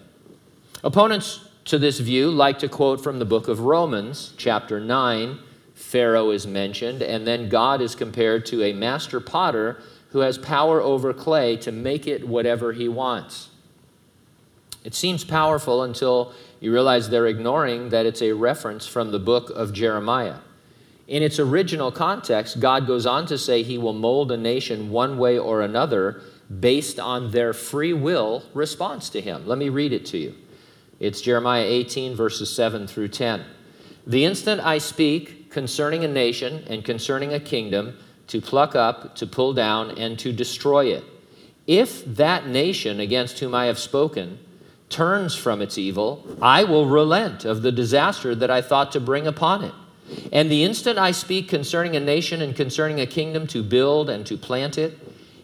Opponents 0.83 1.47
to 1.65 1.77
this 1.77 1.99
view 1.99 2.31
like 2.31 2.59
to 2.59 2.67
quote 2.67 3.03
from 3.03 3.19
the 3.19 3.25
book 3.25 3.47
of 3.47 3.61
Romans, 3.61 4.33
chapter 4.37 4.79
9. 4.79 5.37
Pharaoh 5.73 6.31
is 6.31 6.45
mentioned, 6.45 7.01
and 7.01 7.25
then 7.25 7.49
God 7.49 7.81
is 7.81 7.95
compared 7.95 8.45
to 8.47 8.63
a 8.63 8.73
master 8.73 9.19
potter 9.19 9.81
who 10.11 10.19
has 10.19 10.37
power 10.37 10.81
over 10.81 11.13
clay 11.13 11.55
to 11.57 11.71
make 11.71 12.07
it 12.07 12.27
whatever 12.27 12.73
he 12.73 12.87
wants. 12.87 13.49
It 14.83 14.93
seems 14.93 15.23
powerful 15.23 15.83
until 15.83 16.33
you 16.59 16.73
realize 16.73 17.09
they're 17.09 17.27
ignoring 17.27 17.89
that 17.89 18.05
it's 18.05 18.21
a 18.21 18.33
reference 18.33 18.87
from 18.87 19.11
the 19.11 19.19
book 19.19 19.49
of 19.51 19.73
Jeremiah. 19.73 20.37
In 21.07 21.23
its 21.23 21.39
original 21.39 21.91
context, 21.91 22.59
God 22.59 22.87
goes 22.87 23.05
on 23.05 23.25
to 23.27 23.37
say 23.37 23.63
he 23.63 23.77
will 23.77 23.93
mold 23.93 24.31
a 24.31 24.37
nation 24.37 24.91
one 24.91 25.17
way 25.17 25.37
or 25.37 25.61
another 25.61 26.21
based 26.59 26.99
on 26.99 27.31
their 27.31 27.53
free 27.53 27.93
will 27.93 28.43
response 28.53 29.09
to 29.11 29.21
him. 29.21 29.47
Let 29.47 29.57
me 29.57 29.69
read 29.69 29.93
it 29.93 30.05
to 30.07 30.17
you. 30.17 30.35
It's 30.99 31.21
Jeremiah 31.21 31.63
18, 31.65 32.15
verses 32.15 32.53
7 32.55 32.87
through 32.87 33.07
10. 33.09 33.43
The 34.05 34.25
instant 34.25 34.61
I 34.61 34.77
speak 34.77 35.40
concerning 35.51 36.03
a 36.03 36.07
nation 36.07 36.63
and 36.67 36.83
concerning 36.83 37.33
a 37.33 37.39
kingdom, 37.39 37.97
to 38.27 38.41
pluck 38.41 38.75
up, 38.75 39.15
to 39.17 39.27
pull 39.27 39.53
down, 39.53 39.91
and 39.91 40.17
to 40.17 40.31
destroy 40.31 40.85
it, 40.85 41.03
if 41.67 42.03
that 42.05 42.47
nation 42.47 42.99
against 42.99 43.39
whom 43.39 43.53
I 43.53 43.65
have 43.65 43.77
spoken, 43.77 44.39
turns 44.89 45.35
from 45.35 45.61
its 45.61 45.77
evil, 45.77 46.25
I 46.41 46.63
will 46.63 46.85
relent 46.85 47.45
of 47.45 47.61
the 47.61 47.71
disaster 47.71 48.33
that 48.35 48.49
I 48.49 48.61
thought 48.61 48.91
to 48.93 48.99
bring 48.99 49.27
upon 49.27 49.63
it. 49.63 49.73
And 50.31 50.51
the 50.51 50.63
instant 50.63 50.97
I 50.97 51.11
speak 51.11 51.47
concerning 51.47 51.95
a 51.95 51.99
nation 51.99 52.41
and 52.41 52.55
concerning 52.55 52.99
a 52.99 53.05
kingdom 53.05 53.47
to 53.47 53.63
build 53.63 54.09
and 54.09 54.25
to 54.25 54.37
plant 54.37 54.77
it, 54.77 54.97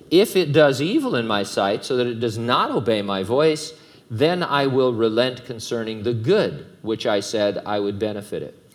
if 0.09 0.35
it 0.35 0.51
does 0.51 0.81
evil 0.81 1.15
in 1.15 1.27
my 1.27 1.43
sight, 1.43 1.85
so 1.85 1.97
that 1.97 2.07
it 2.07 2.19
does 2.19 2.37
not 2.37 2.71
obey 2.71 3.01
my 3.01 3.23
voice, 3.23 3.73
then 4.09 4.41
I 4.43 4.67
will 4.67 4.93
relent 4.93 5.45
concerning 5.45 6.03
the 6.03 6.13
good 6.13 6.65
which 6.81 7.05
I 7.05 7.19
said 7.19 7.61
I 7.65 7.79
would 7.79 7.99
benefit 7.99 8.41
it. 8.41 8.66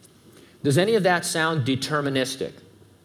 Does 0.62 0.78
any 0.78 0.95
of 0.95 1.02
that 1.02 1.25
sound 1.25 1.66
deterministic? 1.66 2.52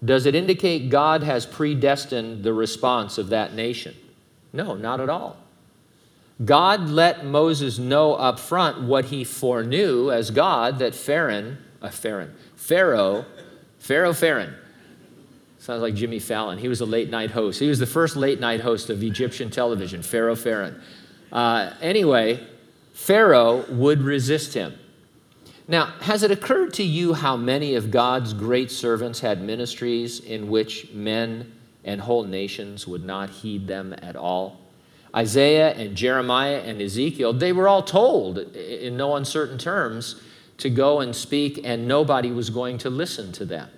Does 0.04 0.26
it 0.26 0.36
indicate 0.36 0.90
God 0.90 1.24
has 1.24 1.46
predestined 1.46 2.44
the 2.44 2.54
response 2.54 3.18
of 3.18 3.30
that 3.30 3.54
nation? 3.54 3.96
No, 4.54 4.76
not 4.76 5.00
at 5.00 5.10
all. 5.10 5.38
God 6.44 6.88
let 6.88 7.26
Moses 7.26 7.80
know 7.80 8.14
up 8.14 8.40
front 8.40 8.84
what 8.84 9.06
he 9.06 9.24
foreknew 9.24 10.12
as 10.12 10.30
God 10.30 10.80
that 10.80 10.94
Pharaoh, 10.94 11.58
uh, 11.82 11.90
Pharaoh, 11.90 12.30
Pharaoh, 12.56 13.26
Pharaoh 13.80 14.14
Pharaoh, 14.14 14.54
sounds 15.58 15.82
like 15.82 15.96
Jimmy 15.96 16.20
Fallon. 16.20 16.60
He 16.60 16.68
was 16.68 16.80
a 16.80 16.86
late 16.86 17.10
night 17.10 17.32
host. 17.32 17.60
He 17.60 17.68
was 17.68 17.80
the 17.80 17.88
first 17.88 18.16
late 18.16 18.40
night 18.40 18.62
host 18.62 18.92
of 18.92 19.02
Egyptian 19.02 19.50
television, 19.50 20.04
Pharaoh 20.04 20.36
Pharaoh. 20.36 20.76
Uh, 21.32 21.74
anyway, 21.82 22.46
Pharaoh 22.94 23.66
would 23.70 24.02
resist 24.02 24.54
him. 24.54 24.78
Now, 25.68 25.88
has 26.02 26.24
it 26.24 26.32
occurred 26.32 26.74
to 26.76 26.84
you 26.84 27.14
how 27.14 27.36
many 27.36 27.76
of 27.76 27.92
God's 27.92 28.34
great 28.34 28.72
servants 28.72 29.20
had 29.20 29.42
ministries 29.42 30.22
in 30.22 30.48
which 30.48 30.92
men 30.94 31.52
and 31.84 32.00
whole 32.00 32.24
nations 32.24 32.88
would 32.88 33.04
not 33.04 33.30
heed 33.30 33.68
them 33.68 33.94
at 34.02 34.16
all? 34.16 34.62
Isaiah 35.14 35.74
and 35.74 35.96
Jeremiah 35.96 36.60
and 36.60 36.82
Ezekiel, 36.82 37.34
they 37.34 37.52
were 37.52 37.68
all 37.68 37.84
told 37.84 38.38
in 38.38 38.96
no 38.96 39.16
uncertain 39.16 39.58
terms 39.58 40.22
to 40.60 40.70
go 40.70 41.02
and 41.02 41.16
speak, 41.16 41.62
and 41.64 41.88
nobody 41.88 42.32
was 42.32 42.50
going 42.50 42.78
to 42.80 42.90
listen 42.90 43.32
to 43.34 43.46
them. 43.46 43.70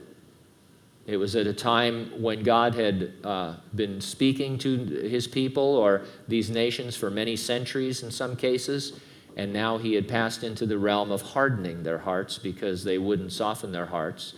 It 1.07 1.17
was 1.17 1.35
at 1.35 1.47
a 1.47 1.53
time 1.53 2.21
when 2.21 2.43
God 2.43 2.75
had 2.75 3.13
uh, 3.23 3.55
been 3.73 3.99
speaking 3.99 4.57
to 4.59 4.77
his 4.85 5.27
people 5.27 5.75
or 5.75 6.03
these 6.27 6.49
nations 6.49 6.95
for 6.95 7.09
many 7.09 7.35
centuries 7.35 8.03
in 8.03 8.11
some 8.11 8.35
cases, 8.35 8.99
and 9.35 9.53
now 9.53 9.77
he 9.77 9.93
had 9.93 10.07
passed 10.07 10.43
into 10.43 10.65
the 10.65 10.77
realm 10.77 11.11
of 11.11 11.21
hardening 11.21 11.83
their 11.83 11.97
hearts 11.97 12.37
because 12.37 12.83
they 12.83 12.97
wouldn't 12.97 13.31
soften 13.31 13.71
their 13.71 13.85
hearts. 13.85 14.33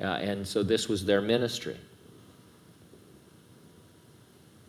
Uh, 0.00 0.04
and 0.04 0.46
so 0.46 0.62
this 0.62 0.88
was 0.88 1.04
their 1.04 1.20
ministry. 1.20 1.76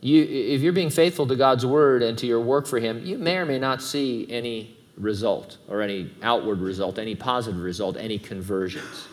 You, 0.01 0.23
if 0.23 0.61
you're 0.61 0.73
being 0.73 0.89
faithful 0.89 1.25
to 1.27 1.35
God's 1.35 1.65
word 1.65 2.03
and 2.03 2.17
to 2.19 2.27
your 2.27 2.39
work 2.39 2.67
for 2.67 2.79
Him, 2.79 3.05
you 3.05 3.17
may 3.17 3.37
or 3.37 3.45
may 3.45 3.59
not 3.59 3.81
see 3.81 4.27
any 4.29 4.77
result 4.97 5.57
or 5.67 5.81
any 5.81 6.11
outward 6.21 6.59
result, 6.59 6.99
any 6.99 7.15
positive 7.15 7.61
result, 7.61 7.97
any 7.97 8.19
conversions. 8.19 9.07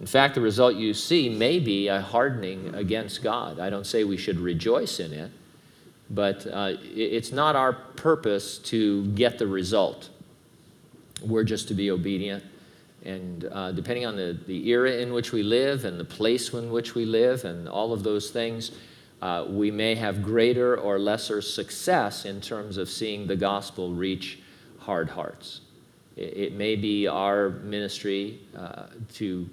In 0.00 0.06
fact, 0.06 0.34
the 0.34 0.40
result 0.40 0.74
you 0.74 0.94
see 0.94 1.28
may 1.28 1.60
be 1.60 1.88
a 1.88 2.00
hardening 2.00 2.74
against 2.74 3.22
God. 3.22 3.60
I 3.60 3.70
don't 3.70 3.86
say 3.86 4.04
we 4.04 4.16
should 4.16 4.38
rejoice 4.38 4.98
in 4.98 5.12
it, 5.12 5.30
but 6.12 6.46
uh, 6.46 6.74
it's 6.94 7.32
not 7.32 7.56
our 7.56 7.72
purpose 7.72 8.58
to 8.58 9.06
get 9.08 9.38
the 9.38 9.46
result. 9.46 10.10
We're 11.24 11.44
just 11.44 11.68
to 11.68 11.74
be 11.74 11.90
obedient. 11.90 12.44
And 13.04 13.48
uh, 13.50 13.72
depending 13.72 14.06
on 14.06 14.14
the, 14.14 14.38
the 14.46 14.68
era 14.68 14.92
in 14.92 15.12
which 15.12 15.32
we 15.32 15.42
live 15.42 15.84
and 15.84 15.98
the 15.98 16.04
place 16.04 16.52
in 16.52 16.70
which 16.70 16.94
we 16.94 17.04
live 17.04 17.44
and 17.44 17.68
all 17.68 17.92
of 17.92 18.02
those 18.02 18.30
things, 18.30 18.72
uh, 19.22 19.46
we 19.48 19.70
may 19.70 19.94
have 19.94 20.22
greater 20.22 20.76
or 20.76 20.98
lesser 20.98 21.40
success 21.40 22.26
in 22.26 22.40
terms 22.40 22.76
of 22.76 22.90
seeing 22.90 23.26
the 23.26 23.36
gospel 23.36 23.92
reach 23.92 24.38
hard 24.78 25.08
hearts. 25.08 25.62
It, 26.16 26.36
it 26.36 26.52
may 26.52 26.76
be 26.76 27.06
our 27.06 27.48
ministry 27.50 28.40
uh, 28.56 28.84
to 29.14 29.48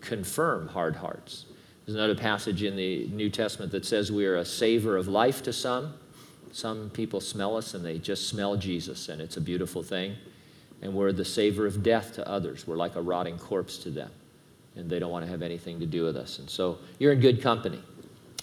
confirm 0.00 0.68
hard 0.68 0.94
hearts. 0.94 1.46
There's 1.84 1.96
another 1.96 2.14
passage 2.14 2.62
in 2.62 2.76
the 2.76 3.08
New 3.08 3.28
Testament 3.28 3.72
that 3.72 3.84
says 3.84 4.12
we 4.12 4.26
are 4.26 4.36
a 4.36 4.44
savor 4.44 4.96
of 4.96 5.08
life 5.08 5.42
to 5.42 5.52
some. 5.52 5.94
Some 6.54 6.88
people 6.90 7.20
smell 7.20 7.56
us 7.56 7.74
and 7.74 7.84
they 7.84 7.98
just 7.98 8.28
smell 8.28 8.54
Jesus, 8.56 9.08
and 9.08 9.20
it's 9.20 9.36
a 9.36 9.40
beautiful 9.40 9.82
thing. 9.82 10.14
And 10.82 10.94
we're 10.94 11.10
the 11.10 11.24
savor 11.24 11.66
of 11.66 11.82
death 11.82 12.14
to 12.14 12.28
others. 12.28 12.64
We're 12.64 12.76
like 12.76 12.94
a 12.94 13.02
rotting 13.02 13.38
corpse 13.38 13.76
to 13.78 13.90
them, 13.90 14.12
and 14.76 14.88
they 14.88 15.00
don't 15.00 15.10
want 15.10 15.24
to 15.24 15.30
have 15.32 15.42
anything 15.42 15.80
to 15.80 15.86
do 15.86 16.04
with 16.04 16.16
us. 16.16 16.38
And 16.38 16.48
so 16.48 16.78
you're 17.00 17.12
in 17.12 17.18
good 17.18 17.42
company. 17.42 17.82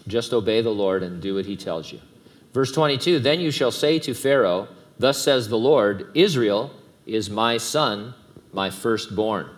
Just 0.08 0.34
obey 0.34 0.60
the 0.60 0.72
Lord 0.72 1.04
and 1.04 1.22
do 1.22 1.36
what 1.36 1.46
he 1.46 1.56
tells 1.56 1.94
you. 1.94 2.02
Verse 2.54 2.74
22 2.74 3.20
Then 3.20 3.40
you 3.40 3.50
shall 3.50 3.72
say 3.72 3.98
to 4.00 4.14
Pharaoh, 4.14 4.68
Thus 5.00 5.24
says 5.24 5.48
the 5.48 5.58
Lord, 5.58 6.12
Israel 6.14 6.72
is 7.06 7.30
my 7.30 7.56
son, 7.56 8.14
my 8.52 8.70
firstborn. 8.70 9.50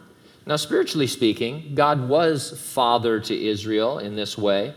Now, 0.45 0.57
spiritually 0.57 1.07
speaking, 1.07 1.71
God 1.73 2.07
was 2.07 2.61
father 2.71 3.19
to 3.19 3.47
Israel 3.47 3.97
in 3.97 4.15
this 4.15 4.37
way. 4.37 4.75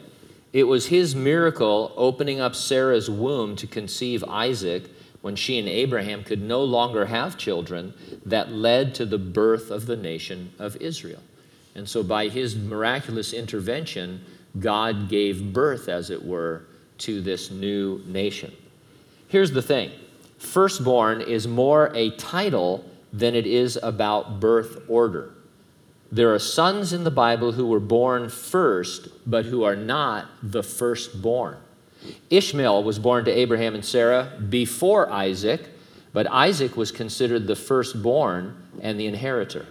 It 0.52 0.64
was 0.64 0.86
his 0.86 1.14
miracle 1.14 1.92
opening 1.96 2.40
up 2.40 2.54
Sarah's 2.54 3.10
womb 3.10 3.56
to 3.56 3.66
conceive 3.66 4.24
Isaac 4.24 4.84
when 5.20 5.36
she 5.36 5.58
and 5.58 5.68
Abraham 5.68 6.22
could 6.22 6.40
no 6.40 6.62
longer 6.62 7.06
have 7.06 7.36
children 7.36 7.92
that 8.24 8.52
led 8.52 8.94
to 8.94 9.04
the 9.04 9.18
birth 9.18 9.70
of 9.70 9.86
the 9.86 9.96
nation 9.96 10.52
of 10.58 10.76
Israel. 10.76 11.20
And 11.74 11.88
so, 11.88 12.02
by 12.02 12.28
his 12.28 12.56
miraculous 12.56 13.32
intervention, 13.32 14.24
God 14.58 15.08
gave 15.08 15.52
birth, 15.52 15.88
as 15.88 16.10
it 16.10 16.24
were, 16.24 16.64
to 16.98 17.20
this 17.20 17.50
new 17.50 18.00
nation. 18.06 18.52
Here's 19.28 19.50
the 19.50 19.62
thing 19.62 19.90
firstborn 20.38 21.20
is 21.20 21.46
more 21.46 21.90
a 21.94 22.10
title 22.10 22.84
than 23.12 23.34
it 23.34 23.46
is 23.46 23.78
about 23.82 24.40
birth 24.40 24.82
order. 24.88 25.32
There 26.12 26.32
are 26.32 26.38
sons 26.38 26.92
in 26.92 27.04
the 27.04 27.10
Bible 27.10 27.52
who 27.52 27.66
were 27.66 27.80
born 27.80 28.28
first, 28.28 29.08
but 29.26 29.46
who 29.46 29.64
are 29.64 29.76
not 29.76 30.28
the 30.42 30.62
firstborn. 30.62 31.56
Ishmael 32.30 32.84
was 32.84 32.98
born 32.98 33.24
to 33.24 33.30
Abraham 33.30 33.74
and 33.74 33.84
Sarah 33.84 34.32
before 34.48 35.10
Isaac, 35.10 35.68
but 36.12 36.30
Isaac 36.30 36.76
was 36.76 36.92
considered 36.92 37.46
the 37.46 37.56
firstborn 37.56 38.56
and 38.80 38.98
the 38.98 39.06
inheritor. 39.06 39.66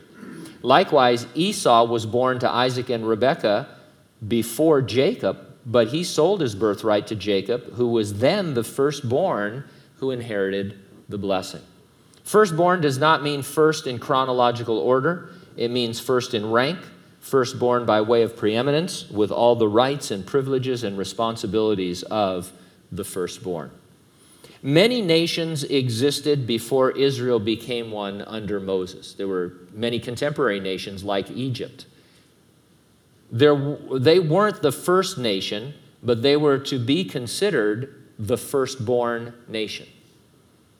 Likewise, 0.62 1.28
Esau 1.36 1.86
was 1.86 2.06
born 2.06 2.40
to 2.40 2.50
Isaac 2.50 2.90
and 2.90 3.08
Rebekah 3.08 3.68
before 4.28 4.82
Jacob, 4.82 5.38
but 5.66 5.88
he 5.88 6.04
sold 6.04 6.42
his 6.42 6.56
birthright 6.56 7.08
to 7.08 7.16
Jacob, 7.16 7.74
who 7.74 7.88
was 7.88 8.20
then 8.20 8.54
the 8.54 8.64
firstborn 8.64 9.64
who 9.98 10.12
inherited 10.12 10.80
the 11.08 11.18
blessing. 11.18 11.62
Firstborn 12.24 12.82
does 12.82 12.98
not 12.98 13.24
mean 13.24 13.44
first 13.44 13.86
in 13.86 14.00
chronological 14.00 14.80
order. 14.80 15.30
It 15.58 15.72
means 15.72 16.00
first 16.00 16.34
in 16.34 16.52
rank, 16.52 16.80
firstborn 17.20 17.86
by 17.86 18.02
way 18.02 18.22
of 18.22 18.36
preeminence, 18.36 19.10
with 19.10 19.32
all 19.32 19.56
the 19.56 19.68
rights 19.68 20.12
and 20.12 20.26
privileges 20.26 20.84
and 20.84 20.98
responsibilities 20.98 22.04
of 22.04 22.52
the 22.92 23.04
firstborn. 23.04 23.72
Many 24.62 25.02
nations 25.02 25.64
existed 25.64 26.48
before 26.48 26.92
Israel 26.92 27.40
became 27.40 27.92
one 27.92 28.22
under 28.24 28.60
Moses. 28.60 29.14
There 29.14 29.28
were 29.28 29.54
many 29.72 30.00
contemporary 30.00 30.60
nations 30.60 31.04
like 31.04 31.30
Egypt. 31.30 31.86
There, 33.32 33.78
they 33.92 34.20
weren't 34.20 34.62
the 34.62 34.72
first 34.72 35.18
nation, 35.18 35.74
but 36.02 36.22
they 36.22 36.38
were 36.38 36.58
to 36.60 36.80
be 36.80 37.04
considered 37.06 38.04
the 38.18 38.38
firstborn 38.38 39.34
nation. 39.48 39.88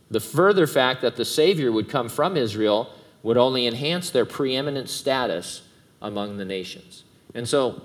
The 0.10 0.20
further 0.20 0.68
fact 0.68 1.02
that 1.02 1.16
the 1.16 1.26
Savior 1.26 1.72
would 1.72 1.90
come 1.90 2.10
from 2.10 2.38
Israel 2.38 2.92
would 3.26 3.38
only 3.38 3.66
enhance 3.66 4.12
their 4.12 4.24
preeminent 4.24 4.88
status 4.88 5.64
among 6.00 6.38
the 6.38 6.46
nations. 6.46 7.04
And 7.34 7.50
so, 7.50 7.82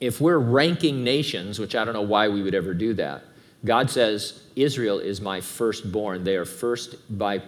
if 0.00 0.20
we're 0.20 0.38
ranking 0.38 1.02
nations, 1.02 1.58
which 1.58 1.74
I 1.74 1.84
don't 1.84 1.94
know 1.94 2.02
why 2.02 2.28
we 2.28 2.42
would 2.42 2.54
ever 2.54 2.72
do 2.72 2.94
that, 2.94 3.24
God 3.64 3.90
says, 3.90 4.44
Israel 4.54 5.00
is 5.00 5.20
my 5.20 5.40
firstborn. 5.40 6.22
They 6.22 6.36
are 6.36 6.44
first 6.44 6.94
by 7.18 7.42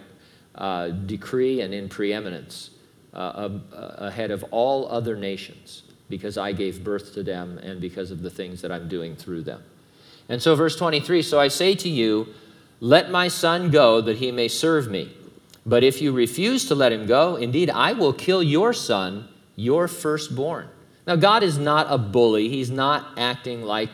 uh, 0.55 0.89
decree 0.89 1.61
and 1.61 1.73
in 1.73 1.87
preeminence 1.87 2.71
uh, 3.13 3.49
ahead 3.71 4.29
of 4.29 4.43
all 4.51 4.89
other 4.89 5.15
nations 5.15 5.83
because 6.09 6.37
I 6.37 6.51
gave 6.51 6.83
birth 6.83 7.13
to 7.13 7.23
them 7.23 7.59
and 7.59 7.79
because 7.79 8.11
of 8.11 8.21
the 8.23 8.29
things 8.29 8.61
that 8.61 8.73
I'm 8.73 8.89
doing 8.89 9.15
through 9.15 9.43
them. 9.43 9.63
And 10.27 10.41
so, 10.41 10.53
verse 10.53 10.75
23 10.75 11.21
So 11.21 11.39
I 11.39 11.47
say 11.47 11.75
to 11.75 11.87
you, 11.87 12.27
let 12.81 13.09
my 13.09 13.29
son 13.29 13.71
go 13.71 14.01
that 14.01 14.17
he 14.17 14.33
may 14.33 14.49
serve 14.49 14.91
me. 14.91 15.13
But 15.65 15.83
if 15.83 16.01
you 16.01 16.11
refuse 16.11 16.65
to 16.67 16.75
let 16.75 16.91
him 16.91 17.05
go, 17.05 17.35
indeed, 17.35 17.69
I 17.69 17.93
will 17.93 18.13
kill 18.13 18.41
your 18.41 18.73
son, 18.73 19.27
your 19.55 19.87
firstborn. 19.87 20.69
Now, 21.05 21.15
God 21.15 21.43
is 21.43 21.57
not 21.57 21.87
a 21.89 21.97
bully. 21.97 22.49
He's 22.49 22.71
not 22.71 23.17
acting 23.17 23.63
like, 23.63 23.89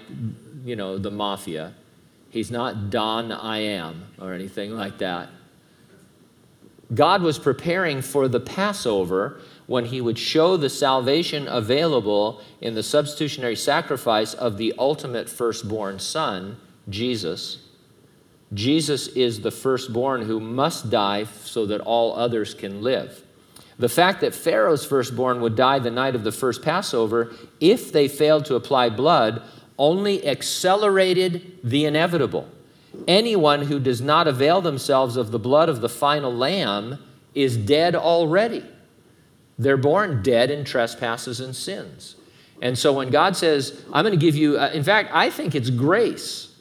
you 0.64 0.76
know, 0.76 0.98
the 0.98 1.12
mafia. 1.12 1.74
He's 2.30 2.52
not 2.52 2.90
Don 2.90 3.32
I 3.32 3.60
am 3.60 4.04
or 4.20 4.34
anything 4.34 4.76
like 4.76 4.98
that. 4.98 5.30
God 6.94 7.22
was 7.22 7.40
preparing 7.40 8.02
for 8.02 8.28
the 8.28 8.40
Passover 8.40 9.40
when 9.66 9.86
he 9.86 10.02
would 10.02 10.20
show 10.20 10.56
the 10.58 10.70
salvation 10.70 11.48
available 11.48 12.42
in 12.62 12.76
the 12.76 12.84
substitutionary 12.84 13.56
sacrifice 13.56 14.34
of 14.34 14.58
the 14.58 14.74
ultimate 14.78 15.30
firstborn 15.30 16.00
son, 16.00 16.58
Jesus. 16.90 17.65
Jesus 18.54 19.08
is 19.10 19.42
the 19.42 19.52
firstborn 19.52 20.22
who 20.22 20.40
must 20.40 20.90
die 20.90 21.26
so 21.44 21.66
that 21.66 21.82
all 21.82 22.16
others 22.16 22.54
can 22.54 22.82
live. 22.82 23.24
The 23.78 23.90
fact 23.90 24.22
that 24.22 24.34
Pharaoh's 24.34 24.86
firstborn 24.86 25.42
would 25.42 25.56
die 25.56 25.80
the 25.80 25.92
night 25.92 26.16
of 26.16 26.24
the 26.24 26.32
first 26.32 26.62
Passover, 26.62 27.34
if 27.60 27.92
they 27.92 28.08
failed 28.08 28.46
to 28.46 28.56
apply 28.56 28.90
blood, 28.90 29.42
only 29.78 30.26
accelerated 30.26 31.60
the 31.64 31.86
inevitable. 31.86 32.48
Anyone 33.08 33.64
who 33.64 33.80
does 33.80 34.00
not 34.00 34.28
avail 34.28 34.62
themselves 34.62 35.18
of 35.18 35.32
the 35.32 35.40
blood 35.40 35.68
of 35.68 35.82
the 35.82 35.90
final 35.90 36.34
lamb 36.34 37.00
is 37.34 37.58
dead 37.58 37.96
already. 37.96 38.64
They're 39.60 39.76
born 39.76 40.24
dead 40.24 40.50
in 40.50 40.64
trespasses 40.64 41.42
and 41.42 41.54
sins. 41.54 42.16
And 42.62 42.78
so 42.78 42.94
when 42.94 43.10
God 43.10 43.36
says, 43.36 43.84
I'm 43.92 44.06
going 44.06 44.18
to 44.18 44.26
give 44.26 44.36
you, 44.36 44.58
uh, 44.58 44.72
in 44.74 44.84
fact, 44.84 45.10
I 45.14 45.30
think 45.30 45.56
it's 45.56 45.70
grace 45.70 46.55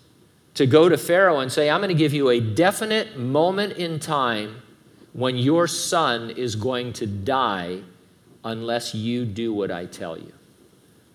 to 0.55 0.67
go 0.67 0.89
to 0.89 0.97
Pharaoh 0.97 1.41
and 1.41 1.51
say, 1.53 1.69
I'm 1.69 1.81
going 1.81 1.89
to 1.89 1.95
give 1.95 2.15
you 2.15 2.31
a 2.31 2.41
definite 2.41 3.19
moment 3.19 3.75
in 3.75 3.99
time 3.99 4.63
when 5.13 5.37
your 5.37 5.67
son 5.67 6.31
is 6.31 6.57
going 6.57 6.93
to 6.95 7.07
die 7.07 7.81
unless 8.45 8.95
you 8.95 9.25
do 9.25 9.53
what 9.53 9.71
I 9.71 9.87
tell 9.87 10.17
you. 10.19 10.33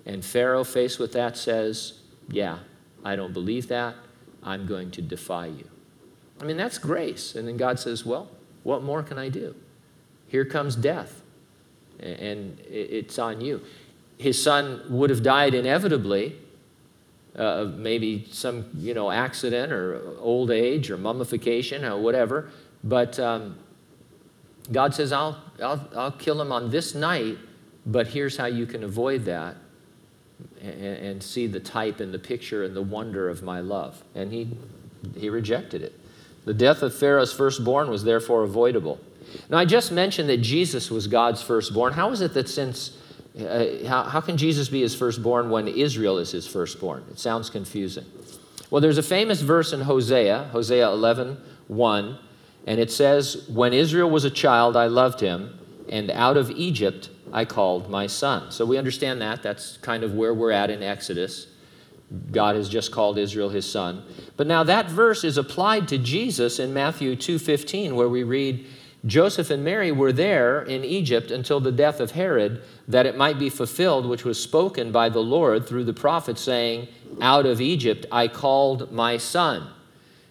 And 0.05 0.23
Pharaoh, 0.23 0.63
faced 0.63 0.99
with 0.99 1.13
that, 1.13 1.37
says, 1.37 1.99
Yeah, 2.29 2.59
I 3.03 3.15
don't 3.15 3.33
believe 3.33 3.67
that. 3.67 3.95
I'm 4.41 4.65
going 4.65 4.91
to 4.91 5.01
defy 5.01 5.47
you. 5.47 5.69
I 6.41 6.45
mean, 6.45 6.57
that's 6.57 6.77
grace. 6.77 7.35
And 7.35 7.47
then 7.47 7.57
God 7.57 7.79
says, 7.79 8.05
Well, 8.05 8.29
what 8.63 8.83
more 8.83 9.03
can 9.03 9.17
I 9.17 9.29
do? 9.29 9.55
Here 10.27 10.45
comes 10.45 10.75
death, 10.75 11.21
and 11.99 12.59
it's 12.61 13.17
on 13.17 13.41
you. 13.41 13.61
His 14.17 14.41
son 14.41 14.81
would 14.89 15.09
have 15.09 15.23
died 15.23 15.53
inevitably, 15.53 16.35
uh, 17.35 17.71
maybe 17.75 18.27
some 18.31 18.65
you 18.75 18.93
know 18.93 19.11
accident 19.11 19.71
or 19.71 20.01
old 20.19 20.51
age 20.51 20.89
or 20.91 20.97
mummification 20.97 21.85
or 21.85 21.97
whatever. 21.97 22.49
But 22.83 23.19
um, 23.19 23.57
God 24.71 24.93
says, 24.93 25.11
I'll, 25.11 25.41
I'll, 25.61 25.87
I'll 25.95 26.11
kill 26.11 26.39
him 26.41 26.51
on 26.51 26.69
this 26.69 26.93
night, 26.93 27.37
but 27.85 28.07
here's 28.07 28.37
how 28.37 28.45
you 28.45 28.65
can 28.65 28.83
avoid 28.83 29.25
that 29.25 29.55
and, 30.61 30.83
and 30.83 31.23
see 31.23 31.47
the 31.47 31.59
type 31.59 31.99
and 31.99 32.13
the 32.13 32.19
picture 32.19 32.63
and 32.63 32.75
the 32.75 32.81
wonder 32.81 33.29
of 33.29 33.41
my 33.41 33.61
love. 33.61 34.03
And 34.13 34.31
he, 34.31 34.55
he 35.17 35.29
rejected 35.29 35.81
it. 35.81 35.99
The 36.45 36.53
death 36.53 36.81
of 36.83 36.95
Pharaoh's 36.95 37.33
firstborn 37.33 37.89
was 37.89 38.03
therefore 38.03 38.43
avoidable. 38.43 38.99
Now, 39.49 39.57
I 39.57 39.65
just 39.65 39.91
mentioned 39.91 40.29
that 40.29 40.37
Jesus 40.37 40.89
was 40.89 41.07
God's 41.07 41.41
firstborn. 41.41 41.93
How 41.93 42.11
is 42.11 42.21
it 42.21 42.33
that 42.33 42.47
since, 42.47 42.97
uh, 43.41 43.87
how, 43.87 44.03
how 44.03 44.21
can 44.21 44.37
Jesus 44.37 44.69
be 44.69 44.81
his 44.81 44.95
firstborn 44.95 45.49
when 45.49 45.67
Israel 45.67 46.17
is 46.17 46.31
his 46.31 46.47
firstborn? 46.47 47.03
It 47.09 47.19
sounds 47.19 47.49
confusing. 47.49 48.05
Well, 48.69 48.81
there's 48.81 48.97
a 48.97 49.03
famous 49.03 49.41
verse 49.41 49.73
in 49.73 49.81
Hosea, 49.81 50.49
Hosea 50.51 50.87
11, 50.89 51.37
1, 51.67 52.19
and 52.67 52.79
it 52.79 52.91
says, 52.91 53.47
When 53.49 53.73
Israel 53.73 54.09
was 54.09 54.25
a 54.25 54.29
child, 54.29 54.77
I 54.77 54.85
loved 54.85 55.19
him, 55.19 55.59
and 55.89 56.11
out 56.11 56.37
of 56.37 56.51
Egypt 56.51 57.09
I 57.33 57.45
called 57.45 57.89
my 57.89 58.07
son. 58.07 58.51
So 58.51 58.65
we 58.65 58.77
understand 58.77 59.21
that. 59.21 59.41
That's 59.41 59.77
kind 59.77 60.03
of 60.03 60.13
where 60.13 60.33
we're 60.33 60.51
at 60.51 60.69
in 60.69 60.83
Exodus. 60.83 61.47
God 62.31 62.55
has 62.55 62.69
just 62.69 62.91
called 62.91 63.17
Israel 63.17 63.49
his 63.49 63.69
son. 63.69 64.03
But 64.35 64.47
now 64.47 64.63
that 64.63 64.89
verse 64.89 65.23
is 65.23 65.37
applied 65.37 65.87
to 65.89 65.97
Jesus 65.97 66.59
in 66.59 66.73
Matthew 66.73 67.15
2:15 67.15 67.95
where 67.95 68.09
we 68.09 68.23
read 68.23 68.65
Joseph 69.05 69.49
and 69.49 69.63
Mary 69.63 69.91
were 69.91 70.11
there 70.11 70.61
in 70.61 70.83
Egypt 70.83 71.31
until 71.31 71.59
the 71.59 71.71
death 71.71 71.99
of 71.99 72.11
Herod 72.11 72.61
that 72.87 73.05
it 73.05 73.15
might 73.15 73.39
be 73.39 73.49
fulfilled 73.49 74.05
which 74.05 74.25
was 74.25 74.41
spoken 74.41 74.91
by 74.91 75.07
the 75.09 75.21
Lord 75.21 75.65
through 75.65 75.85
the 75.85 75.93
prophet 75.93 76.37
saying, 76.37 76.87
"Out 77.21 77.45
of 77.45 77.61
Egypt 77.61 78.05
I 78.11 78.27
called 78.27 78.91
my 78.91 79.17
son." 79.17 79.67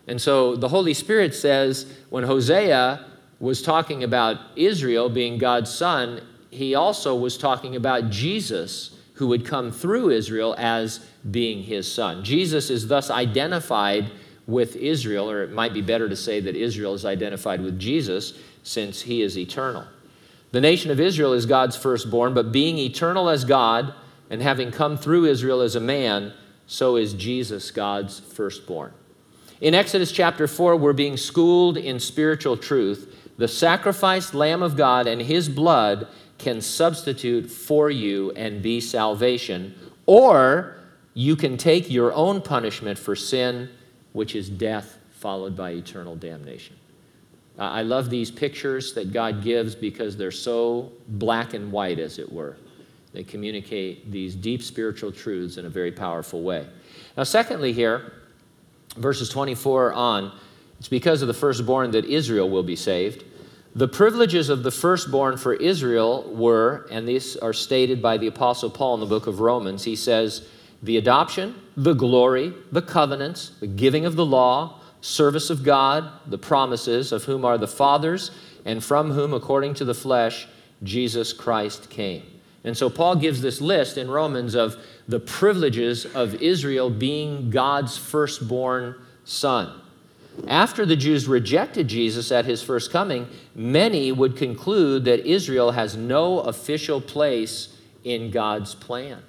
And 0.06 0.20
so 0.20 0.54
the 0.54 0.68
Holy 0.68 0.94
Spirit 0.94 1.34
says 1.34 1.86
when 2.10 2.24
Hosea 2.24 3.00
was 3.40 3.62
talking 3.62 4.04
about 4.04 4.36
Israel 4.56 5.08
being 5.08 5.38
God's 5.38 5.72
son, 5.72 6.20
he 6.50 6.74
also 6.74 7.14
was 7.14 7.38
talking 7.38 7.76
about 7.76 8.10
Jesus, 8.10 8.90
who 9.14 9.28
would 9.28 9.44
come 9.44 9.70
through 9.70 10.10
Israel 10.10 10.54
as 10.58 11.00
being 11.30 11.62
his 11.62 11.90
son. 11.90 12.22
Jesus 12.22 12.70
is 12.70 12.88
thus 12.88 13.10
identified 13.10 14.10
with 14.46 14.76
Israel, 14.76 15.30
or 15.30 15.42
it 15.42 15.52
might 15.52 15.74
be 15.74 15.82
better 15.82 16.08
to 16.08 16.16
say 16.16 16.40
that 16.40 16.56
Israel 16.56 16.94
is 16.94 17.04
identified 17.04 17.62
with 17.62 17.78
Jesus 17.78 18.32
since 18.62 19.02
he 19.02 19.22
is 19.22 19.38
eternal. 19.38 19.84
The 20.50 20.60
nation 20.60 20.90
of 20.90 21.00
Israel 21.00 21.32
is 21.32 21.46
God's 21.46 21.76
firstborn, 21.76 22.34
but 22.34 22.52
being 22.52 22.78
eternal 22.78 23.28
as 23.28 23.44
God 23.44 23.92
and 24.30 24.40
having 24.40 24.70
come 24.70 24.96
through 24.96 25.26
Israel 25.26 25.60
as 25.60 25.76
a 25.76 25.80
man, 25.80 26.32
so 26.66 26.96
is 26.96 27.12
Jesus 27.14 27.70
God's 27.70 28.20
firstborn. 28.20 28.92
In 29.60 29.74
Exodus 29.74 30.12
chapter 30.12 30.46
4, 30.46 30.76
we're 30.76 30.92
being 30.92 31.16
schooled 31.16 31.76
in 31.76 31.98
spiritual 31.98 32.56
truth. 32.56 33.14
The 33.38 33.48
sacrificed 33.48 34.34
Lamb 34.34 34.62
of 34.62 34.76
God 34.76 35.06
and 35.06 35.20
his 35.20 35.48
blood 35.48 36.06
can 36.38 36.60
substitute 36.60 37.50
for 37.50 37.90
you 37.90 38.30
and 38.32 38.62
be 38.62 38.80
salvation, 38.80 39.74
or 40.06 40.76
you 41.12 41.34
can 41.34 41.56
take 41.56 41.90
your 41.90 42.12
own 42.12 42.40
punishment 42.40 42.98
for 42.98 43.16
sin, 43.16 43.68
which 44.12 44.36
is 44.36 44.48
death 44.48 44.98
followed 45.10 45.56
by 45.56 45.70
eternal 45.72 46.14
damnation. 46.14 46.76
Uh, 47.58 47.62
I 47.62 47.82
love 47.82 48.08
these 48.08 48.30
pictures 48.30 48.92
that 48.94 49.12
God 49.12 49.42
gives 49.42 49.74
because 49.74 50.16
they're 50.16 50.30
so 50.30 50.92
black 51.08 51.54
and 51.54 51.72
white, 51.72 51.98
as 51.98 52.18
it 52.18 52.30
were. 52.30 52.56
They 53.12 53.24
communicate 53.24 54.10
these 54.10 54.34
deep 54.34 54.62
spiritual 54.62 55.10
truths 55.10 55.56
in 55.56 55.66
a 55.66 55.70
very 55.70 55.90
powerful 55.90 56.42
way. 56.42 56.66
Now, 57.16 57.24
secondly, 57.24 57.72
here, 57.72 58.12
verses 58.96 59.28
24 59.28 59.92
on, 59.92 60.32
it's 60.78 60.88
because 60.88 61.22
of 61.22 61.28
the 61.28 61.34
firstborn 61.34 61.90
that 61.92 62.04
Israel 62.04 62.48
will 62.48 62.62
be 62.62 62.76
saved. 62.76 63.24
The 63.74 63.88
privileges 63.88 64.48
of 64.48 64.62
the 64.62 64.70
firstborn 64.70 65.36
for 65.36 65.54
Israel 65.54 66.32
were, 66.34 66.86
and 66.90 67.08
these 67.08 67.36
are 67.36 67.52
stated 67.52 68.00
by 68.00 68.18
the 68.18 68.28
Apostle 68.28 68.70
Paul 68.70 68.94
in 68.94 69.00
the 69.00 69.06
book 69.06 69.26
of 69.26 69.40
Romans, 69.40 69.84
he 69.84 69.96
says, 69.96 70.46
the 70.82 70.96
adoption, 70.96 71.56
the 71.76 71.92
glory, 71.94 72.52
the 72.70 72.82
covenants, 72.82 73.52
the 73.60 73.66
giving 73.66 74.04
of 74.04 74.14
the 74.14 74.24
law, 74.24 74.77
service 75.00 75.50
of 75.50 75.62
God, 75.62 76.10
the 76.26 76.38
promises, 76.38 77.12
of 77.12 77.24
whom 77.24 77.44
are 77.44 77.58
the 77.58 77.68
fathers, 77.68 78.30
and 78.64 78.82
from 78.82 79.12
whom, 79.12 79.32
according 79.32 79.74
to 79.74 79.84
the 79.84 79.94
flesh, 79.94 80.46
Jesus 80.82 81.32
Christ 81.32 81.90
came. 81.90 82.22
And 82.64 82.76
so 82.76 82.90
Paul 82.90 83.16
gives 83.16 83.40
this 83.40 83.60
list 83.60 83.96
in 83.96 84.10
Romans 84.10 84.54
of 84.54 84.76
the 85.06 85.20
privileges 85.20 86.04
of 86.04 86.34
Israel 86.42 86.90
being 86.90 87.50
God's 87.50 87.96
firstborn 87.96 88.96
son. 89.24 89.80
After 90.46 90.86
the 90.86 90.96
Jews 90.96 91.26
rejected 91.26 91.88
Jesus 91.88 92.30
at 92.30 92.44
his 92.44 92.62
first 92.62 92.92
coming, 92.92 93.26
many 93.54 94.12
would 94.12 94.36
conclude 94.36 95.04
that 95.06 95.26
Israel 95.26 95.72
has 95.72 95.96
no 95.96 96.40
official 96.40 97.00
place 97.00 97.76
in 98.04 98.30
God's 98.30 98.74
plan. 98.74 99.22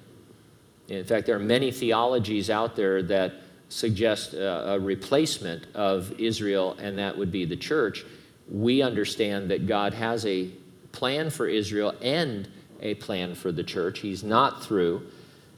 In 0.88 1.04
fact, 1.04 1.26
there 1.26 1.36
are 1.36 1.40
many 1.40 1.70
theologies 1.70 2.50
out 2.50 2.76
there 2.76 3.02
that 3.04 3.34
suggest 3.70 4.34
a, 4.34 4.78
replacement 4.80 5.64
of 5.74 6.12
Israel, 6.20 6.76
and 6.78 6.98
that 6.98 7.16
would 7.16 7.32
be 7.32 7.46
the 7.46 7.56
church. 7.56 8.04
We 8.50 8.82
understand 8.82 9.50
that 9.50 9.66
God 9.66 9.94
has 9.94 10.26
a 10.26 10.50
plan 10.92 11.30
for 11.30 11.46
Israel 11.46 11.94
and 12.02 12.48
a 12.80 12.94
plan 12.94 13.34
for 13.34 13.52
the 13.52 13.62
church. 13.62 14.00
He's 14.00 14.22
not 14.22 14.62
through. 14.62 15.06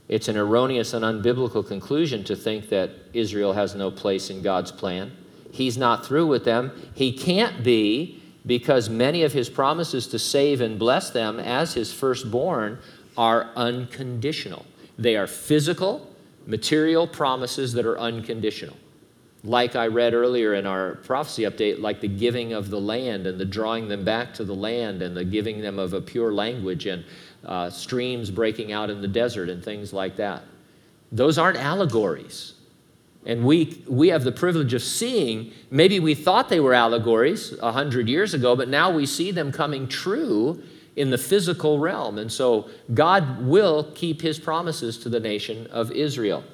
It's 0.09 0.29
an 0.29 0.37
erroneous 0.37 0.93
and 0.93 1.05
unbiblical 1.05 1.67
conclusion 1.67 2.23
to 2.25 2.37
think 2.37 2.69
that 2.69 2.91
Israel 3.15 3.55
has 3.55 3.75
no 3.75 3.91
place 3.91 4.29
in 4.29 4.43
God's 4.43 4.71
plan. 4.71 5.13
He's 5.51 5.79
not 5.79 6.05
through 6.05 6.27
with 6.27 6.45
them. 6.45 6.71
He 6.95 7.13
can't 7.13 7.65
be 7.65 8.23
because 8.45 8.91
many 8.91 9.23
of 9.23 9.33
his 9.33 9.49
promises 9.49 10.07
to 10.09 10.19
save 10.19 10.61
and 10.61 10.79
bless 10.79 11.11
them 11.11 11.41
as 11.41 11.75
his 11.75 11.93
firstborn 11.93 12.79
are 13.17 13.51
unconditional. 13.57 14.67
They 14.99 15.17
are 15.17 15.27
physical, 15.27 16.12
material 16.47 17.07
promises 17.07 17.73
that 17.75 17.87
are 17.87 17.99
unconditional. 17.99 18.77
Like 19.45 19.75
I 19.75 19.89
read 19.89 20.15
earlier 20.15 20.55
in 20.55 20.67
our 20.67 20.97
prophecy 20.97 21.43
update, 21.43 21.81
like 21.81 22.01
the 22.01 22.09
giving 22.09 22.53
of 22.53 22.71
the 22.71 22.81
land 22.81 23.27
and 23.27 23.41
the 23.41 23.45
drawing 23.45 23.89
them 23.89 24.05
back 24.05 24.33
to 24.35 24.45
the 24.45 24.55
land 24.55 25.03
and 25.03 25.17
the 25.17 25.25
giving 25.25 25.61
them 25.61 25.79
of 25.79 25.95
a 25.95 26.01
pure 26.01 26.33
language 26.33 26.87
and 26.87 27.05
uh, 27.45 27.69
streams 27.69 28.31
breaking 28.31 28.71
out 28.71 28.89
in 28.89 29.01
the 29.01 29.09
desert 29.09 29.49
and 29.49 29.65
things 29.65 29.93
like 29.93 30.17
that. 30.17 30.45
Those 31.11 31.39
aren't 31.39 31.59
allegories. 31.59 32.55
And 33.25 33.45
we, 33.45 33.83
we 33.89 34.09
have 34.09 34.25
the 34.25 34.33
privilege 34.33 34.75
of 34.75 34.83
seeing, 34.83 35.53
maybe 35.71 36.01
we 36.01 36.15
thought 36.15 36.49
they 36.49 36.61
were 36.61 36.75
allegories 36.75 37.53
a 37.61 37.73
hundred 37.73 38.09
years 38.09 38.35
ago, 38.35 38.57
but 38.57 38.69
now 38.69 38.91
we 38.91 39.07
see 39.07 39.31
them 39.31 39.53
coming 39.53 39.87
true 39.87 40.63
in 40.97 41.11
the 41.11 41.19
physical 41.19 41.79
realm. 41.79 42.19
And 42.19 42.31
so 42.31 42.69
God 42.93 43.45
will 43.45 43.85
keep 43.95 44.21
his 44.21 44.39
promises 44.39 44.99
to 44.99 45.09
the 45.09 45.21
nation 45.21 45.67
of 45.69 45.91
Israel. 45.93 46.45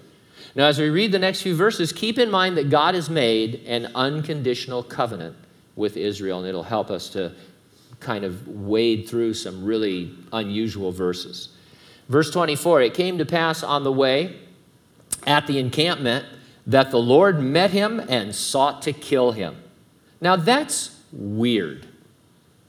Now, 0.55 0.66
as 0.66 0.79
we 0.79 0.88
read 0.90 1.12
the 1.12 1.18
next 1.18 1.42
few 1.42 1.55
verses, 1.55 1.92
keep 1.92 2.18
in 2.18 2.31
mind 2.31 2.57
that 2.57 2.70
God 2.70 2.94
has 2.94 3.11
made 3.11 3.62
an 3.66 3.90
unconditional 3.94 4.83
covenant 4.83 5.37
with 5.77 5.96
Israel, 5.96 6.38
and 6.38 6.48
it'll 6.48 6.62
help 6.62 6.90
us 6.90 7.09
to 7.11 7.33
kind 8.01 8.24
of 8.24 8.46
wade 8.46 9.09
through 9.09 9.35
some 9.35 9.64
really 9.64 10.14
unusual 10.33 10.92
verses. 10.92 11.51
Verse 12.09 12.31
24 12.31 12.83
It 12.83 12.94
came 12.94 13.18
to 13.18 13.27
pass 13.27 13.62
on 13.62 13.85
the 13.85 13.92
way 13.92 14.37
at 15.27 15.46
the 15.46 15.59
encampment 15.59 16.24
that 16.66 16.90
the 16.90 16.98
Lord 16.98 17.40
met 17.40 17.70
him 17.70 17.98
and 17.98 18.35
sought 18.35 18.83
to 18.83 18.92
kill 18.92 19.33
him. 19.33 19.57
Now 20.20 20.37
that's 20.37 20.96
weird. 21.12 21.88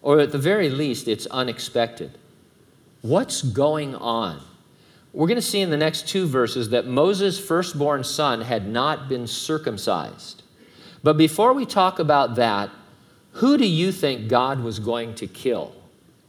Or 0.01 0.19
at 0.19 0.31
the 0.31 0.37
very 0.37 0.69
least, 0.69 1.07
it's 1.07 1.25
unexpected. 1.27 2.17
What's 3.01 3.41
going 3.41 3.95
on? 3.95 4.41
We're 5.13 5.27
going 5.27 5.35
to 5.35 5.41
see 5.41 5.61
in 5.61 5.69
the 5.69 5.77
next 5.77 6.07
two 6.07 6.27
verses 6.27 6.69
that 6.69 6.85
Moses' 6.85 7.39
firstborn 7.39 8.03
son 8.03 8.41
had 8.41 8.67
not 8.67 9.09
been 9.09 9.25
circumcised. 9.25 10.43
But 11.01 11.17
before 11.17 11.53
we 11.53 11.65
talk 11.65 11.99
about 11.99 12.35
that, 12.35 12.69
who 13.33 13.57
do 13.57 13.65
you 13.65 13.91
think 13.91 14.27
God 14.27 14.61
was 14.61 14.79
going 14.79 15.15
to 15.15 15.27
kill? 15.27 15.73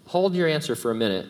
Hold 0.07 0.35
your 0.35 0.49
answer 0.49 0.75
for 0.75 0.91
a 0.91 0.95
minute. 0.95 1.27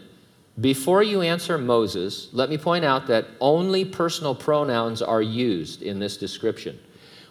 Before 0.60 1.02
you 1.02 1.22
answer 1.22 1.56
Moses, 1.56 2.28
let 2.32 2.50
me 2.50 2.58
point 2.58 2.84
out 2.84 3.06
that 3.06 3.26
only 3.40 3.84
personal 3.84 4.34
pronouns 4.34 5.00
are 5.00 5.22
used 5.22 5.82
in 5.82 5.98
this 5.98 6.16
description. 6.16 6.78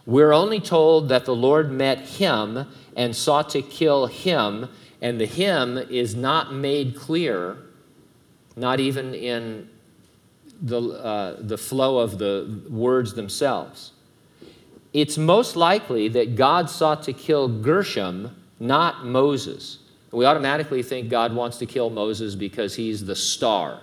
We're 0.05 0.33
only 0.33 0.59
told 0.59 1.09
that 1.09 1.25
the 1.25 1.35
Lord 1.35 1.71
met 1.71 1.99
him 1.99 2.65
and 2.95 3.15
sought 3.15 3.49
to 3.51 3.61
kill 3.61 4.07
him, 4.07 4.67
and 5.01 5.19
the 5.19 5.25
him 5.25 5.77
is 5.77 6.15
not 6.15 6.53
made 6.53 6.95
clear, 6.95 7.57
not 8.55 8.79
even 8.79 9.13
in 9.13 9.69
the, 10.62 10.81
uh, 10.81 11.38
the 11.39 11.57
flow 11.57 11.99
of 11.99 12.17
the 12.17 12.62
words 12.69 13.13
themselves. 13.13 13.93
It's 14.91 15.17
most 15.17 15.55
likely 15.55 16.07
that 16.09 16.35
God 16.35 16.69
sought 16.69 17.03
to 17.03 17.13
kill 17.13 17.47
Gershom, 17.47 18.35
not 18.59 19.05
Moses. 19.05 19.79
We 20.12 20.25
automatically 20.25 20.81
think 20.81 21.09
God 21.09 21.33
wants 21.33 21.57
to 21.57 21.65
kill 21.65 21.89
Moses 21.89 22.35
because 22.35 22.75
he's 22.75 23.05
the 23.05 23.15
star, 23.15 23.81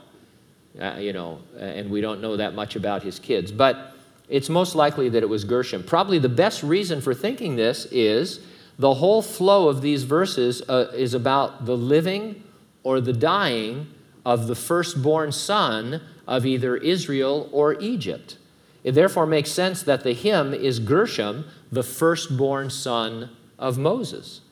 uh, 0.81 0.97
you 0.99 1.13
know, 1.13 1.39
and 1.59 1.89
we 1.89 2.01
don't 2.01 2.21
know 2.21 2.37
that 2.37 2.55
much 2.55 2.75
about 2.75 3.03
his 3.03 3.19
kids. 3.21 3.53
But 3.53 3.95
it's 4.29 4.49
most 4.49 4.75
likely 4.75 5.09
that 5.11 5.23
it 5.23 5.29
was 5.29 5.45
Gershom. 5.45 5.85
Probably 5.85 6.19
the 6.19 6.29
best 6.29 6.65
reason 6.65 7.01
for 7.01 7.15
thinking 7.15 7.55
this 7.55 7.87
is 7.87 8.41
the 8.79 8.95
whole 8.95 9.23
flow 9.23 9.69
of 9.69 9.81
these 9.81 10.05
verses 10.05 10.63
uh, 10.69 10.91
is 10.95 11.15
about 11.15 11.65
the 11.67 11.77
living 11.77 12.43
or 12.83 13.01
the 13.01 13.13
dying 13.13 13.89
of 14.25 14.49
the 14.49 14.55
firstborn 14.55 15.33
son 15.33 16.03
of 16.27 16.45
either 16.45 16.77
Israel 16.77 17.49
or 17.53 17.75
Egypt. 17.81 18.37
It 18.85 18.93
therefore 18.93 19.27
makes 19.27 19.51
sense 19.51 19.83
that 19.83 20.05
the 20.05 20.13
him 20.13 20.53
is 20.53 20.79
Gershom, 20.79 21.47
the 21.73 21.83
firstborn 21.83 22.71
son 22.71 23.31
of 23.59 23.79
Moses. 23.79 24.43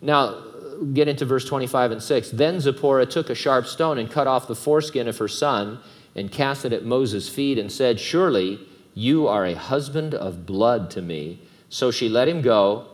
Now, 0.00 0.42
get 0.92 1.08
into 1.08 1.24
verse 1.24 1.44
25 1.44 1.92
and 1.92 2.02
6. 2.02 2.30
Then 2.30 2.60
Zipporah 2.60 3.06
took 3.06 3.30
a 3.30 3.34
sharp 3.34 3.66
stone 3.66 3.98
and 3.98 4.10
cut 4.10 4.26
off 4.26 4.48
the 4.48 4.54
foreskin 4.54 5.08
of 5.08 5.18
her 5.18 5.28
son 5.28 5.80
and 6.14 6.30
cast 6.30 6.64
it 6.64 6.72
at 6.72 6.84
Moses' 6.84 7.28
feet 7.28 7.58
and 7.58 7.70
said, 7.70 8.00
Surely 8.00 8.60
you 8.94 9.26
are 9.26 9.44
a 9.44 9.54
husband 9.54 10.14
of 10.14 10.46
blood 10.46 10.90
to 10.90 11.02
me. 11.02 11.40
So 11.68 11.90
she 11.90 12.08
let 12.08 12.28
him 12.28 12.42
go. 12.42 12.86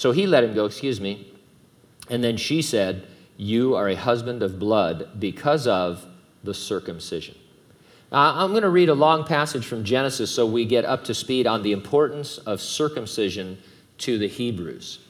So 0.00 0.12
he 0.12 0.26
let 0.26 0.44
him 0.44 0.54
go, 0.54 0.64
excuse 0.64 0.98
me. 0.98 1.30
And 2.08 2.24
then 2.24 2.38
she 2.38 2.62
said, 2.62 3.06
You 3.36 3.76
are 3.76 3.86
a 3.86 3.94
husband 3.94 4.42
of 4.42 4.58
blood 4.58 5.10
because 5.18 5.66
of 5.66 6.06
the 6.42 6.54
circumcision. 6.54 7.36
I'm 8.10 8.52
going 8.52 8.62
to 8.62 8.70
read 8.70 8.88
a 8.88 8.94
long 8.94 9.24
passage 9.24 9.66
from 9.66 9.84
Genesis 9.84 10.30
so 10.30 10.46
we 10.46 10.64
get 10.64 10.86
up 10.86 11.04
to 11.04 11.12
speed 11.12 11.46
on 11.46 11.62
the 11.62 11.72
importance 11.72 12.38
of 12.38 12.62
circumcision 12.62 13.58
to 13.98 14.16
the 14.16 14.26
Hebrews. 14.26 15.00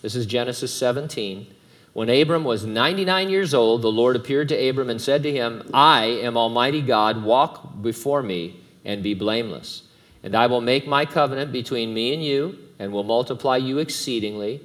This 0.00 0.14
is 0.14 0.26
Genesis 0.26 0.72
17. 0.72 1.52
When 1.92 2.08
Abram 2.08 2.44
was 2.44 2.64
99 2.64 3.28
years 3.28 3.52
old, 3.52 3.82
the 3.82 3.90
Lord 3.90 4.14
appeared 4.14 4.48
to 4.50 4.68
Abram 4.68 4.90
and 4.90 5.02
said 5.02 5.24
to 5.24 5.32
him, 5.32 5.68
I 5.74 6.04
am 6.04 6.36
Almighty 6.36 6.82
God, 6.82 7.24
walk 7.24 7.82
before 7.82 8.22
me 8.22 8.60
and 8.84 9.02
be 9.02 9.12
blameless. 9.12 9.82
And 10.22 10.36
I 10.36 10.46
will 10.46 10.60
make 10.60 10.86
my 10.86 11.04
covenant 11.04 11.50
between 11.50 11.92
me 11.92 12.14
and 12.14 12.22
you, 12.22 12.60
and 12.78 12.92
will 12.92 13.04
multiply 13.04 13.56
you 13.56 13.78
exceedingly. 13.78 14.60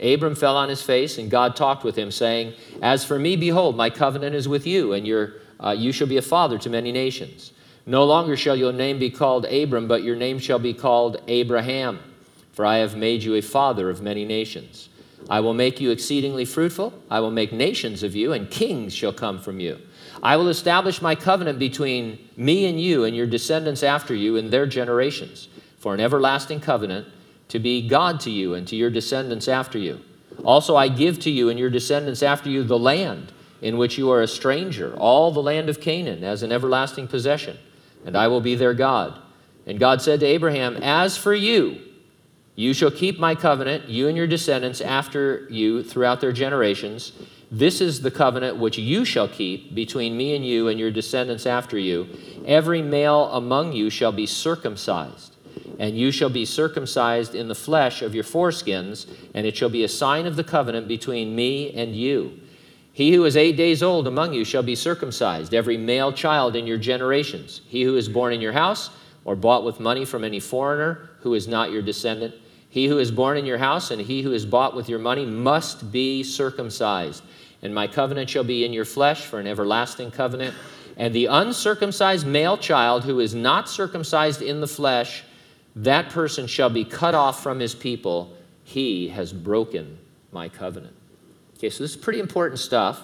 Abram 0.00 0.34
fell 0.34 0.56
on 0.56 0.68
his 0.68 0.82
face, 0.82 1.18
and 1.18 1.30
God 1.30 1.54
talked 1.54 1.84
with 1.84 1.96
him, 1.96 2.10
saying, 2.10 2.54
As 2.80 3.04
for 3.04 3.18
me, 3.18 3.36
behold, 3.36 3.76
my 3.76 3.90
covenant 3.90 4.34
is 4.34 4.48
with 4.48 4.66
you, 4.66 4.92
and 4.92 5.06
your, 5.06 5.34
uh, 5.60 5.70
you 5.70 5.92
shall 5.92 6.08
be 6.08 6.16
a 6.16 6.22
father 6.22 6.58
to 6.58 6.70
many 6.70 6.90
nations. 6.90 7.52
No 7.86 8.04
longer 8.04 8.36
shall 8.36 8.56
your 8.56 8.72
name 8.72 8.98
be 8.98 9.10
called 9.10 9.44
Abram, 9.44 9.88
but 9.88 10.02
your 10.02 10.16
name 10.16 10.38
shall 10.38 10.58
be 10.58 10.74
called 10.74 11.20
Abraham, 11.28 12.00
for 12.52 12.64
I 12.64 12.78
have 12.78 12.96
made 12.96 13.22
you 13.22 13.34
a 13.34 13.40
father 13.40 13.90
of 13.90 14.02
many 14.02 14.24
nations. 14.24 14.88
I 15.30 15.40
will 15.40 15.54
make 15.54 15.80
you 15.80 15.90
exceedingly 15.90 16.44
fruitful. 16.44 16.92
I 17.10 17.20
will 17.20 17.30
make 17.30 17.52
nations 17.52 18.02
of 18.02 18.16
you, 18.16 18.32
and 18.32 18.50
kings 18.50 18.94
shall 18.94 19.12
come 19.12 19.38
from 19.38 19.60
you. 19.60 19.78
I 20.22 20.36
will 20.36 20.48
establish 20.48 21.02
my 21.02 21.14
covenant 21.14 21.58
between 21.58 22.18
me 22.36 22.66
and 22.66 22.80
you 22.80 23.04
and 23.04 23.14
your 23.14 23.26
descendants 23.26 23.82
after 23.82 24.14
you 24.14 24.36
in 24.36 24.50
their 24.50 24.66
generations, 24.66 25.48
for 25.78 25.94
an 25.94 26.00
everlasting 26.00 26.60
covenant 26.60 27.08
to 27.52 27.58
be 27.58 27.86
God 27.86 28.18
to 28.20 28.30
you 28.30 28.54
and 28.54 28.66
to 28.68 28.76
your 28.76 28.88
descendants 28.88 29.46
after 29.46 29.78
you. 29.78 30.00
Also, 30.42 30.74
I 30.74 30.88
give 30.88 31.20
to 31.20 31.30
you 31.30 31.50
and 31.50 31.58
your 31.58 31.68
descendants 31.68 32.22
after 32.22 32.48
you 32.48 32.64
the 32.64 32.78
land 32.78 33.30
in 33.60 33.76
which 33.76 33.98
you 33.98 34.10
are 34.10 34.22
a 34.22 34.26
stranger, 34.26 34.96
all 34.96 35.30
the 35.30 35.42
land 35.42 35.68
of 35.68 35.78
Canaan, 35.78 36.24
as 36.24 36.42
an 36.42 36.50
everlasting 36.50 37.08
possession, 37.08 37.58
and 38.06 38.16
I 38.16 38.26
will 38.28 38.40
be 38.40 38.54
their 38.54 38.72
God. 38.72 39.20
And 39.66 39.78
God 39.78 40.00
said 40.00 40.20
to 40.20 40.26
Abraham, 40.26 40.78
As 40.78 41.18
for 41.18 41.34
you, 41.34 41.78
you 42.54 42.72
shall 42.72 42.90
keep 42.90 43.18
my 43.18 43.34
covenant, 43.34 43.86
you 43.86 44.08
and 44.08 44.16
your 44.16 44.26
descendants 44.26 44.80
after 44.80 45.46
you 45.50 45.82
throughout 45.82 46.22
their 46.22 46.32
generations. 46.32 47.12
This 47.50 47.82
is 47.82 48.00
the 48.00 48.10
covenant 48.10 48.56
which 48.56 48.78
you 48.78 49.04
shall 49.04 49.28
keep 49.28 49.74
between 49.74 50.16
me 50.16 50.34
and 50.34 50.44
you 50.44 50.68
and 50.68 50.80
your 50.80 50.90
descendants 50.90 51.44
after 51.44 51.78
you. 51.78 52.08
Every 52.46 52.80
male 52.80 53.30
among 53.30 53.74
you 53.74 53.90
shall 53.90 54.12
be 54.12 54.24
circumcised, 54.24 55.31
and 55.78 55.96
you 55.96 56.10
shall 56.10 56.28
be 56.28 56.44
circumcised 56.44 57.34
in 57.34 57.48
the 57.48 57.54
flesh 57.54 58.02
of 58.02 58.14
your 58.14 58.24
foreskins, 58.24 59.06
and 59.34 59.46
it 59.46 59.56
shall 59.56 59.68
be 59.68 59.84
a 59.84 59.88
sign 59.88 60.26
of 60.26 60.36
the 60.36 60.44
covenant 60.44 60.88
between 60.88 61.34
me 61.34 61.72
and 61.72 61.94
you. 61.94 62.38
He 62.92 63.14
who 63.14 63.24
is 63.24 63.36
eight 63.36 63.56
days 63.56 63.82
old 63.82 64.06
among 64.06 64.34
you 64.34 64.44
shall 64.44 64.62
be 64.62 64.74
circumcised, 64.74 65.54
every 65.54 65.76
male 65.76 66.12
child 66.12 66.56
in 66.56 66.66
your 66.66 66.78
generations. 66.78 67.62
He 67.66 67.82
who 67.82 67.96
is 67.96 68.08
born 68.08 68.32
in 68.32 68.40
your 68.40 68.52
house 68.52 68.90
or 69.24 69.36
bought 69.36 69.64
with 69.64 69.80
money 69.80 70.04
from 70.04 70.24
any 70.24 70.40
foreigner 70.40 71.10
who 71.20 71.34
is 71.34 71.48
not 71.48 71.70
your 71.70 71.82
descendant 71.82 72.34
he 72.72 72.86
who 72.86 72.98
is 72.98 73.10
born 73.10 73.36
in 73.36 73.44
your 73.44 73.58
house 73.58 73.90
and 73.90 74.00
he 74.00 74.22
who 74.22 74.32
is 74.32 74.46
bought 74.46 74.74
with 74.74 74.88
your 74.88 74.98
money 74.98 75.26
must 75.26 75.92
be 75.92 76.22
circumcised. 76.22 77.22
And 77.60 77.74
my 77.74 77.86
covenant 77.86 78.30
shall 78.30 78.44
be 78.44 78.64
in 78.64 78.72
your 78.72 78.86
flesh 78.86 79.26
for 79.26 79.38
an 79.38 79.46
everlasting 79.46 80.10
covenant. 80.10 80.54
And 80.96 81.14
the 81.14 81.26
uncircumcised 81.26 82.26
male 82.26 82.56
child 82.56 83.04
who 83.04 83.20
is 83.20 83.34
not 83.34 83.68
circumcised 83.68 84.40
in 84.40 84.62
the 84.62 84.66
flesh, 84.66 85.22
that 85.76 86.10
person 86.10 86.46
shall 86.46 86.70
be 86.70 86.84
cut 86.84 87.14
off 87.14 87.42
from 87.42 87.58
his 87.60 87.74
people. 87.74 88.32
He 88.64 89.08
has 89.08 89.32
broken 89.32 89.98
my 90.30 90.48
covenant. 90.48 90.94
Okay, 91.56 91.70
so 91.70 91.84
this 91.84 91.92
is 91.92 91.96
pretty 91.96 92.20
important 92.20 92.58
stuff. 92.58 93.00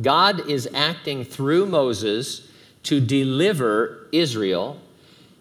God 0.00 0.48
is 0.48 0.68
acting 0.74 1.24
through 1.24 1.66
Moses 1.66 2.48
to 2.84 3.00
deliver 3.00 4.08
Israel 4.12 4.80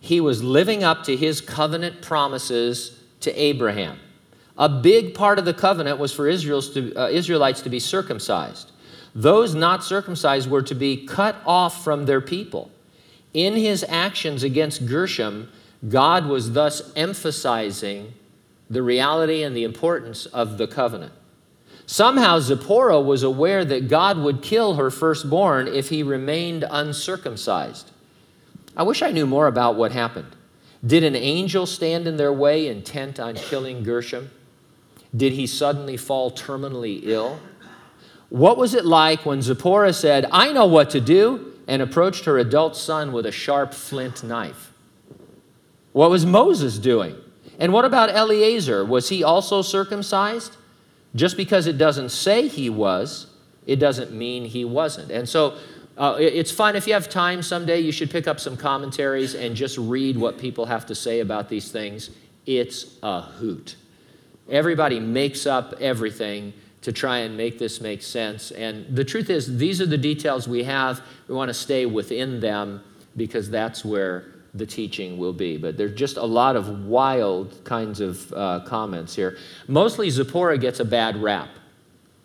he 0.01 0.19
was 0.19 0.43
living 0.43 0.83
up 0.83 1.03
to 1.03 1.15
his 1.15 1.39
covenant 1.39 2.01
promises 2.01 2.99
to 3.21 3.31
Abraham. 3.39 3.99
A 4.57 4.67
big 4.67 5.13
part 5.13 5.37
of 5.39 5.45
the 5.45 5.53
covenant 5.53 5.99
was 5.99 6.11
for 6.11 6.27
Israel's 6.27 6.71
to, 6.73 6.93
uh, 6.95 7.09
Israelites 7.09 7.61
to 7.61 7.69
be 7.69 7.79
circumcised. 7.79 8.71
Those 9.13 9.53
not 9.53 9.83
circumcised 9.83 10.49
were 10.49 10.63
to 10.63 10.73
be 10.73 11.05
cut 11.05 11.35
off 11.45 11.83
from 11.83 12.05
their 12.05 12.19
people. 12.19 12.71
In 13.33 13.55
his 13.55 13.85
actions 13.87 14.43
against 14.43 14.87
Gershom, 14.87 15.49
God 15.87 16.27
was 16.27 16.53
thus 16.53 16.91
emphasizing 16.95 18.13
the 18.69 18.81
reality 18.81 19.43
and 19.43 19.55
the 19.55 19.63
importance 19.63 20.25
of 20.27 20.57
the 20.57 20.67
covenant. 20.67 21.13
Somehow, 21.85 22.39
Zipporah 22.39 23.01
was 23.01 23.23
aware 23.23 23.65
that 23.65 23.89
God 23.89 24.17
would 24.17 24.41
kill 24.41 24.75
her 24.75 24.89
firstborn 24.89 25.67
if 25.67 25.89
he 25.89 26.03
remained 26.03 26.63
uncircumcised. 26.69 27.91
I 28.77 28.83
wish 28.83 29.01
I 29.01 29.11
knew 29.11 29.25
more 29.25 29.47
about 29.47 29.75
what 29.75 29.91
happened. 29.91 30.35
Did 30.85 31.03
an 31.03 31.15
angel 31.15 31.65
stand 31.65 32.07
in 32.07 32.15
their 32.15 32.31
way 32.31 32.67
intent 32.67 33.19
on 33.19 33.35
killing 33.35 33.83
Gershom? 33.83 34.31
Did 35.15 35.33
he 35.33 35.45
suddenly 35.45 35.97
fall 35.97 36.31
terminally 36.31 37.01
ill? 37.03 37.39
What 38.29 38.57
was 38.57 38.73
it 38.73 38.85
like 38.85 39.25
when 39.25 39.41
Zipporah 39.41 39.91
said, 39.91 40.25
I 40.31 40.53
know 40.53 40.65
what 40.65 40.89
to 40.91 41.01
do, 41.01 41.53
and 41.67 41.81
approached 41.81 42.23
her 42.23 42.37
adult 42.37 42.77
son 42.77 43.11
with 43.11 43.25
a 43.25 43.31
sharp 43.31 43.73
flint 43.73 44.23
knife? 44.23 44.70
What 45.93 46.09
was 46.09 46.25
Moses 46.25 46.77
doing? 46.77 47.15
And 47.59 47.73
what 47.73 47.85
about 47.85 48.09
Eleazar? 48.09 48.85
Was 48.85 49.09
he 49.09 49.23
also 49.23 49.61
circumcised? 49.61 50.57
Just 51.15 51.37
because 51.37 51.67
it 51.67 51.77
doesn't 51.77 52.09
say 52.09 52.47
he 52.47 52.69
was, 52.69 53.27
it 53.65 53.75
doesn't 53.75 54.11
mean 54.11 54.45
he 54.45 54.65
wasn't. 54.65 55.11
And 55.11 55.27
so 55.27 55.57
uh, 55.97 56.15
it's 56.19 56.51
fun. 56.51 56.75
If 56.75 56.87
you 56.87 56.93
have 56.93 57.09
time 57.09 57.41
someday, 57.41 57.79
you 57.79 57.91
should 57.91 58.09
pick 58.09 58.27
up 58.27 58.39
some 58.39 58.55
commentaries 58.57 59.35
and 59.35 59.55
just 59.55 59.77
read 59.77 60.17
what 60.17 60.37
people 60.39 60.65
have 60.65 60.85
to 60.87 60.95
say 60.95 61.19
about 61.19 61.49
these 61.49 61.71
things. 61.71 62.09
It's 62.45 62.97
a 63.03 63.21
hoot. 63.21 63.75
Everybody 64.49 64.99
makes 64.99 65.45
up 65.45 65.73
everything 65.79 66.53
to 66.81 66.91
try 66.91 67.19
and 67.19 67.37
make 67.37 67.59
this 67.59 67.79
make 67.79 68.01
sense. 68.01 68.51
And 68.51 68.95
the 68.95 69.05
truth 69.05 69.29
is, 69.29 69.57
these 69.57 69.79
are 69.81 69.85
the 69.85 69.97
details 69.97 70.47
we 70.47 70.63
have. 70.63 71.01
We 71.27 71.35
want 71.35 71.49
to 71.49 71.53
stay 71.53 71.85
within 71.85 72.39
them 72.39 72.83
because 73.15 73.49
that's 73.49 73.85
where 73.85 74.30
the 74.53 74.65
teaching 74.65 75.17
will 75.17 75.33
be. 75.33 75.57
But 75.57 75.77
there's 75.77 75.95
just 75.95 76.17
a 76.17 76.25
lot 76.25 76.55
of 76.55 76.85
wild 76.85 77.63
kinds 77.63 77.99
of 77.99 78.31
uh, 78.33 78.59
comments 78.65 79.15
here. 79.15 79.37
Mostly, 79.67 80.09
Zipporah 80.09 80.57
gets 80.57 80.79
a 80.79 80.85
bad 80.85 81.21
rap. 81.21 81.49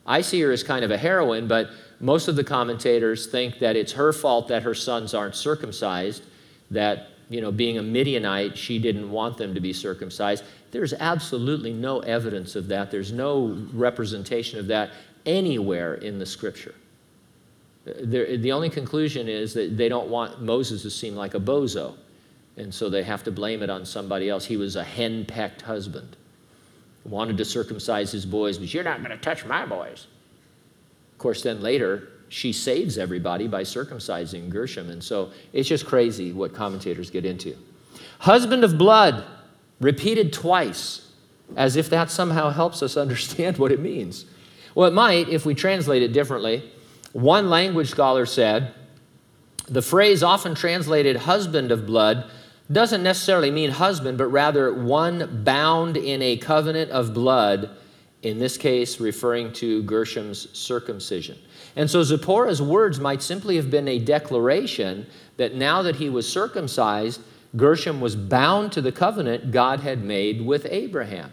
I 0.07 0.21
see 0.21 0.41
her 0.41 0.53
as 0.53 0.63
kind 0.63 0.85
of 0.85 0.91
a 0.91 0.99
heroine, 0.99 1.49
but 1.49 1.71
most 2.01 2.29
of 2.29 2.37
the 2.37 2.45
commentators 2.45 3.27
think 3.27 3.59
that 3.59 3.77
it's 3.77 3.93
her 3.93 4.13
fault 4.13 4.49
that 4.49 4.63
her 4.63 4.75
sons 4.75 5.15
aren't 5.15 5.35
circumcised, 5.35 6.23
that, 6.71 7.09
you 7.29 7.41
know, 7.41 7.51
being 7.51 7.79
a 7.79 7.83
Midianite, 7.83 8.57
she 8.57 8.79
didn't 8.79 9.11
want 9.11 9.37
them 9.37 9.55
to 9.55 9.61
be 9.61 9.73
circumcised. 9.73 10.45
There's 10.71 10.93
absolutely 10.93 11.73
no 11.73 12.01
evidence 12.01 12.55
of 12.55 12.69
that. 12.69 12.91
There's 12.91 13.13
no 13.13 13.67
representation 13.73 14.59
of 14.59 14.67
that 14.69 14.91
anywhere 15.25 15.95
in 15.95 16.19
the 16.19 16.27
scripture. 16.27 16.75
The, 17.85 18.37
the 18.37 18.53
only 18.53 18.69
conclusion 18.69 19.29
is 19.29 19.55
that 19.55 19.77
they 19.77 19.89
don't 19.89 20.09
want 20.09 20.43
Moses 20.43 20.83
to 20.83 20.91
seem 20.91 21.15
like 21.15 21.35
a 21.35 21.41
bozo, 21.41 21.95
and 22.57 22.73
so 22.73 22.89
they 22.89 23.03
have 23.03 23.23
to 23.25 23.31
blame 23.31 23.63
it 23.63 23.71
on 23.71 23.85
somebody 23.85 24.29
else. 24.31 24.45
He 24.45 24.57
was 24.57 24.77
a 24.77 24.85
hen-pecked 24.85 25.63
husband, 25.63 26.17
wanted 27.05 27.37
to 27.39 27.45
circumcise 27.45 28.11
his 28.11 28.25
boys, 28.25 28.59
but 28.59 28.73
you're 28.73 28.85
not 28.85 28.99
going 28.99 29.11
to 29.11 29.19
touch 29.19 29.45
my 29.45 29.67
boys. 29.67 30.07
Of 31.13 31.19
course, 31.19 31.43
then 31.43 31.61
later, 31.61 32.09
she 32.29 32.53
saves 32.53 32.99
everybody 32.99 33.47
by 33.47 33.63
circumcising 33.63 34.51
Gershom. 34.51 34.91
And 34.91 35.03
so 35.03 35.31
it's 35.53 35.69
just 35.69 35.87
crazy 35.87 36.33
what 36.33 36.55
commentators 36.55 37.11
get 37.11 37.25
into. 37.25 37.57
Husband 38.19 38.65
of 38.65 38.79
blood, 38.79 39.25
repeated 39.81 40.33
twice, 40.33 41.13
as 41.57 41.77
if 41.77 41.91
that 41.91 42.11
somehow 42.11 42.51
helps 42.51 42.83
us 42.83 42.97
understand 42.97 43.59
what 43.59 43.71
it 43.71 43.81
means. 43.81 44.25
Well, 44.75 44.89
it 44.89 44.95
might 44.95 45.29
if 45.29 45.47
we 45.47 45.55
translate 45.55 46.03
it 46.03 46.13
differently. 46.13 46.71
One 47.13 47.49
language 47.49 47.89
scholar 47.89 48.27
said 48.27 48.75
the 49.69 49.83
phrase 49.83 50.23
often 50.23 50.55
translated 50.55 51.17
husband 51.17 51.73
of 51.73 51.87
blood 51.87 52.31
doesn't 52.71 53.03
necessarily 53.03 53.51
mean 53.51 53.71
husband, 53.71 54.19
but 54.19 54.27
rather 54.27 54.75
one 54.75 55.45
bound 55.45 55.97
in 55.97 56.21
a 56.23 56.37
covenant 56.37 56.91
of 56.91 57.15
blood 57.15 57.71
in 58.23 58.39
this 58.39 58.57
case 58.57 58.99
referring 58.99 59.53
to 59.53 59.83
Gershom's 59.85 60.49
circumcision. 60.57 61.39
And 61.77 61.89
so 61.89 62.03
Zipporah's 62.03 62.61
words 62.61 62.99
might 62.99 63.23
simply 63.23 63.57
have 63.57 63.71
been 63.71 63.87
a 63.87 63.99
declaration 63.99 65.07
that 65.37 65.55
now 65.55 65.83
that 65.83 65.97
he 65.97 66.09
was 66.09 66.29
circumcised, 66.29 67.21
Gershom 67.55 68.01
was 68.01 68.17
bound 68.17 68.73
to 68.73 68.81
the 68.81 68.91
covenant 68.91 69.53
God 69.53 69.81
had 69.81 70.03
made 70.03 70.45
with 70.45 70.67
Abraham. 70.71 71.31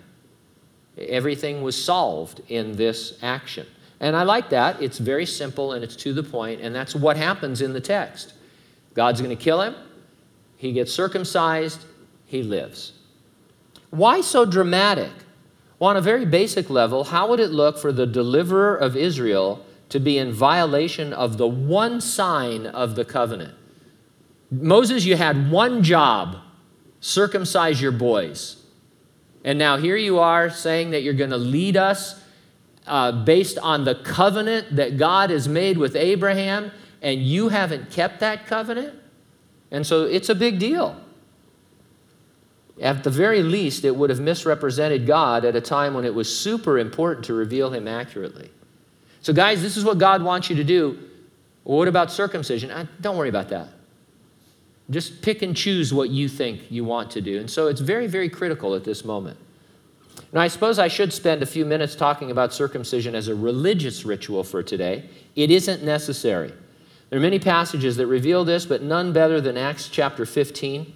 Everything 0.97 1.63
was 1.63 1.81
solved 1.81 2.41
in 2.49 2.75
this 2.75 3.17
action. 3.23 3.65
And 3.99 4.15
I 4.15 4.23
like 4.23 4.49
that. 4.49 4.81
It's 4.81 4.99
very 4.99 5.25
simple 5.25 5.71
and 5.71 5.83
it's 5.83 5.95
to 5.97 6.13
the 6.13 6.23
point, 6.23 6.61
and 6.61 6.75
that's 6.75 6.93
what 6.93 7.17
happens 7.17 7.61
in 7.61 7.73
the 7.73 7.81
text. 7.81 8.33
God's 8.93 9.21
going 9.21 9.35
to 9.35 9.41
kill 9.41 9.61
him, 9.61 9.75
he 10.63 10.71
gets 10.71 10.93
circumcised, 10.93 11.83
he 12.25 12.41
lives. 12.41 12.93
Why 13.89 14.21
so 14.21 14.45
dramatic? 14.45 15.11
Well, 15.77 15.89
on 15.89 15.97
a 15.97 16.01
very 16.01 16.25
basic 16.25 16.69
level, 16.69 17.03
how 17.03 17.27
would 17.27 17.41
it 17.41 17.51
look 17.51 17.77
for 17.77 17.91
the 17.91 18.07
deliverer 18.07 18.73
of 18.73 18.95
Israel 18.95 19.65
to 19.89 19.99
be 19.99 20.17
in 20.17 20.31
violation 20.31 21.11
of 21.11 21.37
the 21.37 21.47
one 21.47 21.99
sign 21.99 22.65
of 22.65 22.95
the 22.95 23.03
covenant? 23.03 23.53
Moses, 24.49 25.03
you 25.03 25.17
had 25.17 25.51
one 25.51 25.83
job 25.83 26.37
circumcise 27.01 27.81
your 27.81 27.91
boys. 27.91 28.63
And 29.43 29.59
now 29.59 29.75
here 29.75 29.97
you 29.97 30.19
are 30.19 30.49
saying 30.49 30.91
that 30.91 31.03
you're 31.03 31.13
going 31.13 31.31
to 31.31 31.37
lead 31.37 31.75
us 31.75 32.23
uh, 32.87 33.11
based 33.25 33.57
on 33.57 33.83
the 33.83 33.95
covenant 33.95 34.77
that 34.77 34.97
God 34.97 35.29
has 35.29 35.45
made 35.49 35.77
with 35.77 35.97
Abraham, 35.97 36.71
and 37.01 37.21
you 37.21 37.49
haven't 37.49 37.91
kept 37.91 38.21
that 38.21 38.47
covenant? 38.47 39.02
And 39.73 39.85
so 39.85 40.05
it's 40.05 40.29
a 40.29 40.35
big 40.35 40.59
deal. 40.59 40.95
At 42.81 43.03
the 43.03 43.09
very 43.09 43.43
least, 43.43 43.83
it 43.83 43.95
would 43.95 44.09
have 44.09 44.19
misrepresented 44.19 45.05
God 45.05 45.43
at 45.45 45.55
a 45.55 45.61
time 45.61 45.93
when 45.93 46.05
it 46.05 46.13
was 46.13 46.33
super 46.33 46.77
important 46.77 47.25
to 47.25 47.33
reveal 47.33 47.71
Him 47.71 47.87
accurately. 47.87 48.49
So, 49.21 49.33
guys, 49.33 49.61
this 49.61 49.75
is 49.75 49.83
what 49.83 49.97
God 49.97 50.23
wants 50.23 50.49
you 50.49 50.55
to 50.55 50.63
do. 50.63 50.99
What 51.63 51.87
about 51.87 52.11
circumcision? 52.11 52.71
I, 52.71 52.87
don't 53.01 53.17
worry 53.17 53.29
about 53.29 53.49
that. 53.49 53.69
Just 54.89 55.21
pick 55.21 55.41
and 55.41 55.55
choose 55.55 55.93
what 55.93 56.09
you 56.09 56.27
think 56.27 56.69
you 56.69 56.83
want 56.83 57.11
to 57.11 57.21
do. 57.21 57.39
And 57.39 57.49
so 57.49 57.67
it's 57.67 57.79
very, 57.79 58.05
very 58.05 58.29
critical 58.29 58.75
at 58.75 58.83
this 58.83 59.05
moment. 59.05 59.37
Now, 60.33 60.41
I 60.41 60.49
suppose 60.49 60.77
I 60.77 60.87
should 60.87 61.13
spend 61.13 61.41
a 61.41 61.45
few 61.45 61.65
minutes 61.65 61.95
talking 61.95 62.31
about 62.31 62.53
circumcision 62.53 63.15
as 63.15 63.27
a 63.27 63.35
religious 63.35 64.03
ritual 64.03 64.43
for 64.43 64.61
today. 64.61 65.09
It 65.35 65.51
isn't 65.51 65.83
necessary. 65.83 66.51
There 67.13 67.19
are 67.19 67.21
many 67.21 67.37
passages 67.37 67.97
that 67.97 68.07
reveal 68.07 68.43
this, 68.43 68.65
but 68.65 68.81
none 68.81 69.13
better 69.13 69.39
than 69.39 69.55
Acts 69.55 69.87
chapter 69.87 70.25
15. 70.25 70.91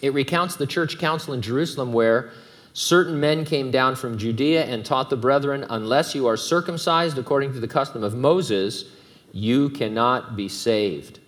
It 0.00 0.14
recounts 0.14 0.56
the 0.56 0.66
church 0.66 0.98
council 0.98 1.34
in 1.34 1.42
Jerusalem 1.42 1.92
where 1.92 2.30
certain 2.72 3.20
men 3.20 3.44
came 3.44 3.70
down 3.70 3.94
from 3.96 4.16
Judea 4.16 4.64
and 4.64 4.86
taught 4.86 5.10
the 5.10 5.18
brethren, 5.18 5.66
unless 5.68 6.14
you 6.14 6.26
are 6.26 6.38
circumcised 6.38 7.18
according 7.18 7.52
to 7.52 7.60
the 7.60 7.68
custom 7.68 8.02
of 8.02 8.14
Moses, 8.14 8.86
you 9.30 9.68
cannot 9.68 10.34
be 10.34 10.48
saved. 10.48 11.20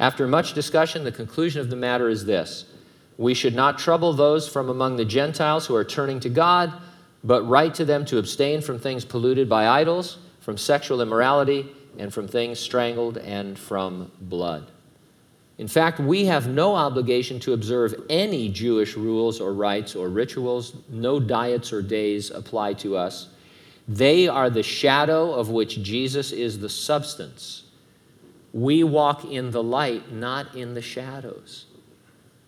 After 0.00 0.26
much 0.26 0.52
discussion, 0.52 1.04
the 1.04 1.12
conclusion 1.12 1.60
of 1.60 1.70
the 1.70 1.76
matter 1.76 2.08
is 2.08 2.24
this 2.24 2.64
We 3.18 3.34
should 3.34 3.54
not 3.54 3.78
trouble 3.78 4.12
those 4.12 4.48
from 4.48 4.68
among 4.68 4.96
the 4.96 5.04
Gentiles 5.04 5.64
who 5.64 5.76
are 5.76 5.84
turning 5.84 6.18
to 6.18 6.28
God, 6.28 6.72
but 7.22 7.48
write 7.48 7.74
to 7.76 7.84
them 7.84 8.04
to 8.06 8.18
abstain 8.18 8.62
from 8.62 8.80
things 8.80 9.04
polluted 9.04 9.48
by 9.48 9.68
idols, 9.68 10.18
from 10.40 10.56
sexual 10.56 11.00
immorality, 11.00 11.72
and 11.98 12.12
from 12.12 12.28
things 12.28 12.58
strangled, 12.58 13.18
and 13.18 13.58
from 13.58 14.10
blood. 14.20 14.70
In 15.58 15.66
fact, 15.66 15.98
we 15.98 16.24
have 16.26 16.46
no 16.46 16.76
obligation 16.76 17.40
to 17.40 17.52
observe 17.52 17.94
any 18.08 18.48
Jewish 18.48 18.96
rules 18.96 19.40
or 19.40 19.52
rites 19.52 19.96
or 19.96 20.08
rituals. 20.08 20.74
No 20.88 21.18
diets 21.18 21.72
or 21.72 21.82
days 21.82 22.30
apply 22.30 22.74
to 22.74 22.96
us. 22.96 23.28
They 23.88 24.28
are 24.28 24.50
the 24.50 24.62
shadow 24.62 25.32
of 25.32 25.50
which 25.50 25.82
Jesus 25.82 26.30
is 26.30 26.60
the 26.60 26.68
substance. 26.68 27.64
We 28.52 28.84
walk 28.84 29.24
in 29.24 29.50
the 29.50 29.62
light, 29.62 30.12
not 30.12 30.54
in 30.54 30.74
the 30.74 30.82
shadows. 30.82 31.66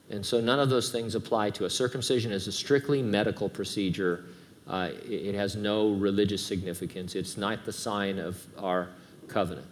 And 0.09 0.25
so 0.25 0.41
none 0.41 0.61
of 0.61 0.71
those 0.71 0.93
things 0.93 1.15
apply 1.15 1.51
to 1.51 1.67
us. 1.67 1.75
Circumcision 1.75 2.31
is 2.31 2.47
a 2.47 2.53
strictly 2.53 3.03
medical 3.03 3.49
procedure. 3.49 4.25
Uh, 4.69 4.91
it 5.09 5.35
has 5.35 5.57
no 5.57 5.93
religious 5.95 6.45
significance. 6.45 7.17
It's 7.17 7.37
not 7.37 7.65
the 7.65 7.73
sign 7.73 8.19
of 8.19 8.45
our 8.59 8.89
covenant. 9.31 9.67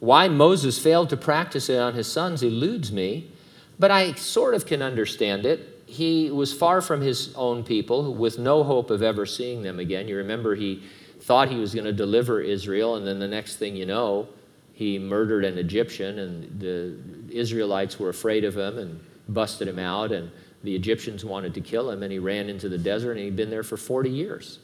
Why 0.00 0.28
Moses 0.28 0.78
failed 0.78 1.10
to 1.10 1.16
practice 1.16 1.68
it 1.68 1.78
on 1.78 1.94
his 1.94 2.06
sons 2.06 2.42
eludes 2.42 2.92
me, 2.92 3.30
but 3.78 3.90
I 3.90 4.12
sort 4.14 4.54
of 4.54 4.66
can 4.66 4.82
understand 4.82 5.46
it. 5.46 5.82
He 5.86 6.30
was 6.30 6.52
far 6.52 6.80
from 6.80 7.00
his 7.00 7.34
own 7.34 7.64
people 7.64 8.14
with 8.14 8.38
no 8.38 8.62
hope 8.62 8.90
of 8.90 9.02
ever 9.02 9.26
seeing 9.26 9.62
them 9.62 9.78
again. 9.78 10.08
You 10.08 10.16
remember 10.16 10.54
he 10.54 10.82
thought 11.20 11.48
he 11.48 11.56
was 11.56 11.74
going 11.74 11.86
to 11.86 11.92
deliver 11.92 12.40
Israel, 12.40 12.96
and 12.96 13.06
then 13.06 13.18
the 13.18 13.28
next 13.28 13.56
thing 13.56 13.76
you 13.76 13.86
know, 13.86 14.28
he 14.74 14.98
murdered 14.98 15.44
an 15.44 15.56
Egyptian, 15.56 16.18
and 16.18 16.60
the 16.60 16.96
Israelites 17.34 17.98
were 17.98 18.08
afraid 18.10 18.44
of 18.44 18.56
him 18.56 18.78
and 18.78 19.00
busted 19.28 19.68
him 19.68 19.78
out, 19.78 20.12
and 20.12 20.30
the 20.64 20.74
Egyptians 20.74 21.24
wanted 21.24 21.54
to 21.54 21.60
kill 21.60 21.90
him, 21.90 22.02
and 22.02 22.12
he 22.12 22.18
ran 22.18 22.50
into 22.50 22.68
the 22.68 22.78
desert, 22.78 23.12
and 23.12 23.20
he'd 23.20 23.36
been 23.36 23.50
there 23.50 23.62
for 23.62 23.76
40 23.76 24.10
years. 24.10 24.58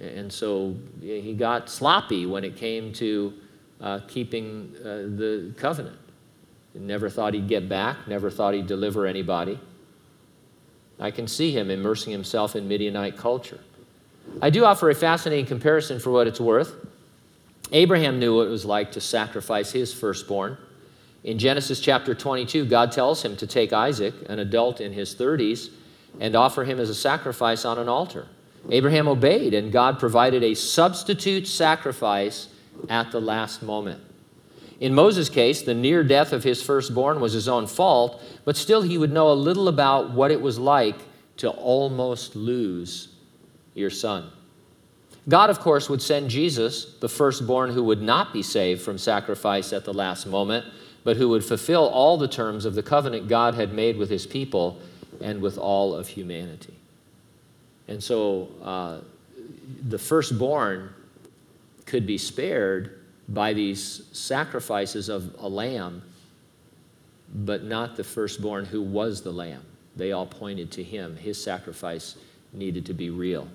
And 0.00 0.30
so 0.32 0.74
he 1.00 1.32
got 1.34 1.70
sloppy 1.70 2.26
when 2.26 2.44
it 2.44 2.56
came 2.56 2.92
to 2.94 3.32
uh, 3.80 4.00
keeping 4.06 4.74
uh, 4.80 5.16
the 5.16 5.54
covenant. 5.56 5.98
Never 6.74 7.08
thought 7.08 7.32
he'd 7.32 7.48
get 7.48 7.68
back, 7.68 8.06
never 8.06 8.30
thought 8.30 8.52
he'd 8.52 8.66
deliver 8.66 9.06
anybody. 9.06 9.58
I 10.98 11.10
can 11.10 11.26
see 11.26 11.50
him 11.50 11.70
immersing 11.70 12.12
himself 12.12 12.56
in 12.56 12.68
Midianite 12.68 13.16
culture. 13.16 13.60
I 14.42 14.50
do 14.50 14.64
offer 14.64 14.90
a 14.90 14.94
fascinating 14.94 15.46
comparison 15.46 15.98
for 15.98 16.10
what 16.10 16.26
it's 16.26 16.40
worth. 16.40 16.74
Abraham 17.72 18.18
knew 18.18 18.36
what 18.36 18.46
it 18.46 18.50
was 18.50 18.64
like 18.64 18.92
to 18.92 19.00
sacrifice 19.00 19.72
his 19.72 19.92
firstborn. 19.92 20.58
In 21.24 21.38
Genesis 21.38 21.80
chapter 21.80 22.14
22, 22.14 22.66
God 22.66 22.92
tells 22.92 23.24
him 23.24 23.36
to 23.36 23.46
take 23.46 23.72
Isaac, 23.72 24.14
an 24.28 24.38
adult 24.38 24.80
in 24.80 24.92
his 24.92 25.14
30s, 25.14 25.70
and 26.20 26.36
offer 26.36 26.64
him 26.64 26.78
as 26.78 26.88
a 26.88 26.94
sacrifice 26.94 27.64
on 27.64 27.78
an 27.78 27.88
altar. 27.88 28.28
Abraham 28.70 29.08
obeyed, 29.08 29.54
and 29.54 29.72
God 29.72 29.98
provided 29.98 30.42
a 30.42 30.54
substitute 30.54 31.46
sacrifice 31.46 32.48
at 32.88 33.12
the 33.12 33.20
last 33.20 33.62
moment. 33.62 34.00
In 34.80 34.94
Moses' 34.94 35.28
case, 35.28 35.62
the 35.62 35.74
near 35.74 36.04
death 36.04 36.32
of 36.32 36.44
his 36.44 36.62
firstborn 36.62 37.20
was 37.20 37.32
his 37.32 37.48
own 37.48 37.66
fault, 37.66 38.22
but 38.44 38.56
still 38.56 38.82
he 38.82 38.98
would 38.98 39.12
know 39.12 39.30
a 39.30 39.34
little 39.34 39.68
about 39.68 40.10
what 40.10 40.30
it 40.30 40.40
was 40.40 40.58
like 40.58 40.96
to 41.38 41.48
almost 41.50 42.36
lose 42.36 43.08
your 43.74 43.90
son. 43.90 44.30
God, 45.28 45.50
of 45.50 45.60
course, 45.60 45.88
would 45.88 46.02
send 46.02 46.30
Jesus, 46.30 46.94
the 47.00 47.08
firstborn 47.08 47.70
who 47.70 47.82
would 47.84 48.02
not 48.02 48.32
be 48.32 48.42
saved 48.42 48.82
from 48.82 48.98
sacrifice 48.98 49.72
at 49.72 49.84
the 49.84 49.94
last 49.94 50.26
moment, 50.26 50.66
but 51.04 51.16
who 51.16 51.28
would 51.30 51.44
fulfill 51.44 51.88
all 51.88 52.16
the 52.16 52.28
terms 52.28 52.64
of 52.64 52.74
the 52.74 52.82
covenant 52.82 53.28
God 53.28 53.54
had 53.54 53.72
made 53.72 53.96
with 53.96 54.10
his 54.10 54.26
people 54.26 54.80
and 55.20 55.40
with 55.40 55.56
all 55.56 55.94
of 55.94 56.08
humanity. 56.08 56.74
And 57.88 58.02
so 58.02 58.48
uh, 58.62 59.00
the 59.88 59.98
firstborn 59.98 60.90
could 61.84 62.06
be 62.06 62.18
spared 62.18 63.00
by 63.28 63.52
these 63.52 64.02
sacrifices 64.12 65.08
of 65.08 65.34
a 65.38 65.48
lamb, 65.48 66.02
but 67.34 67.64
not 67.64 67.96
the 67.96 68.04
firstborn 68.04 68.64
who 68.64 68.82
was 68.82 69.22
the 69.22 69.32
lamb. 69.32 69.62
They 69.96 70.12
all 70.12 70.26
pointed 70.26 70.70
to 70.72 70.82
him. 70.82 71.16
His 71.16 71.42
sacrifice 71.42 72.16
needed 72.52 72.86
to 72.86 72.94
be 72.94 73.10
real. 73.10 73.48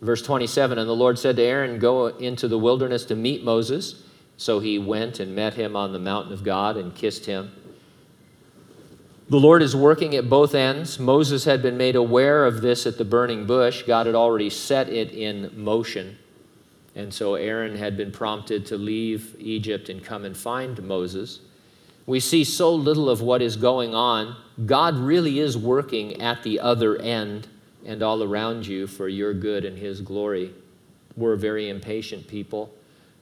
Verse 0.00 0.22
27 0.22 0.78
And 0.78 0.88
the 0.88 0.94
Lord 0.94 1.18
said 1.18 1.36
to 1.36 1.42
Aaron, 1.42 1.78
Go 1.78 2.08
into 2.08 2.48
the 2.48 2.58
wilderness 2.58 3.04
to 3.06 3.16
meet 3.16 3.44
Moses. 3.44 4.02
So 4.36 4.58
he 4.58 4.78
went 4.78 5.20
and 5.20 5.36
met 5.36 5.54
him 5.54 5.76
on 5.76 5.92
the 5.92 5.98
mountain 5.98 6.32
of 6.32 6.42
God 6.42 6.76
and 6.76 6.94
kissed 6.94 7.26
him. 7.26 7.52
The 9.32 9.40
Lord 9.40 9.62
is 9.62 9.74
working 9.74 10.14
at 10.14 10.28
both 10.28 10.54
ends. 10.54 10.98
Moses 10.98 11.46
had 11.46 11.62
been 11.62 11.78
made 11.78 11.96
aware 11.96 12.44
of 12.44 12.60
this 12.60 12.86
at 12.86 12.98
the 12.98 13.04
burning 13.06 13.46
bush. 13.46 13.82
God 13.82 14.04
had 14.04 14.14
already 14.14 14.50
set 14.50 14.90
it 14.90 15.10
in 15.10 15.50
motion. 15.56 16.18
And 16.94 17.14
so 17.14 17.36
Aaron 17.36 17.74
had 17.74 17.96
been 17.96 18.12
prompted 18.12 18.66
to 18.66 18.76
leave 18.76 19.34
Egypt 19.38 19.88
and 19.88 20.04
come 20.04 20.26
and 20.26 20.36
find 20.36 20.82
Moses. 20.82 21.40
We 22.04 22.20
see 22.20 22.44
so 22.44 22.74
little 22.74 23.08
of 23.08 23.22
what 23.22 23.40
is 23.40 23.56
going 23.56 23.94
on. 23.94 24.36
God 24.66 24.98
really 24.98 25.38
is 25.38 25.56
working 25.56 26.20
at 26.20 26.42
the 26.42 26.60
other 26.60 26.98
end 26.98 27.48
and 27.86 28.02
all 28.02 28.22
around 28.22 28.66
you 28.66 28.86
for 28.86 29.08
your 29.08 29.32
good 29.32 29.64
and 29.64 29.78
His 29.78 30.02
glory. 30.02 30.52
We're 31.16 31.36
very 31.36 31.70
impatient 31.70 32.28
people. 32.28 32.70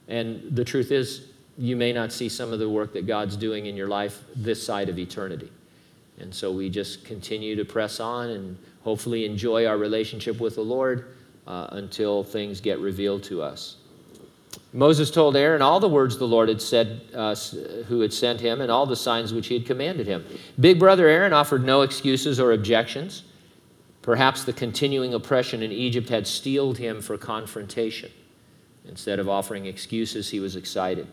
And 0.09 0.53
the 0.53 0.65
truth 0.65 0.91
is, 0.91 1.27
you 1.57 1.77
may 1.77 1.93
not 1.93 2.11
see 2.11 2.27
some 2.27 2.51
of 2.51 2.59
the 2.59 2.69
work 2.69 2.91
that 2.95 3.07
God's 3.07 3.37
doing 3.37 3.67
in 3.67 3.77
your 3.77 3.87
life 3.87 4.25
this 4.35 4.61
side 4.61 4.89
of 4.89 4.99
eternity. 4.99 5.49
And 6.21 6.33
so 6.33 6.51
we 6.51 6.69
just 6.69 7.03
continue 7.03 7.55
to 7.55 7.65
press 7.65 7.99
on 7.99 8.29
and 8.29 8.57
hopefully 8.83 9.25
enjoy 9.25 9.65
our 9.65 9.77
relationship 9.77 10.39
with 10.39 10.55
the 10.55 10.61
Lord 10.61 11.15
uh, 11.47 11.67
until 11.71 12.23
things 12.23 12.61
get 12.61 12.79
revealed 12.79 13.23
to 13.23 13.41
us. 13.41 13.77
Moses 14.73 15.09
told 15.09 15.35
Aaron 15.35 15.61
all 15.61 15.79
the 15.79 15.89
words 15.89 16.17
the 16.17 16.27
Lord 16.27 16.47
had 16.47 16.61
said, 16.61 17.01
uh, 17.13 17.35
who 17.87 18.01
had 18.01 18.13
sent 18.13 18.39
him, 18.39 18.61
and 18.61 18.69
all 18.71 18.85
the 18.85 18.95
signs 18.95 19.33
which 19.33 19.47
he 19.47 19.55
had 19.55 19.65
commanded 19.65 20.07
him. 20.07 20.23
Big 20.59 20.77
brother 20.79 21.07
Aaron 21.07 21.33
offered 21.33 21.65
no 21.65 21.81
excuses 21.81 22.39
or 22.39 22.51
objections. 22.51 23.23
Perhaps 24.01 24.43
the 24.43 24.53
continuing 24.53 25.13
oppression 25.13 25.61
in 25.63 25.71
Egypt 25.71 26.09
had 26.09 26.27
steeled 26.27 26.77
him 26.77 27.01
for 27.01 27.17
confrontation. 27.17 28.11
Instead 28.85 29.19
of 29.19 29.29
offering 29.29 29.65
excuses, 29.65 30.29
he 30.29 30.39
was 30.39 30.55
excited. 30.55 31.07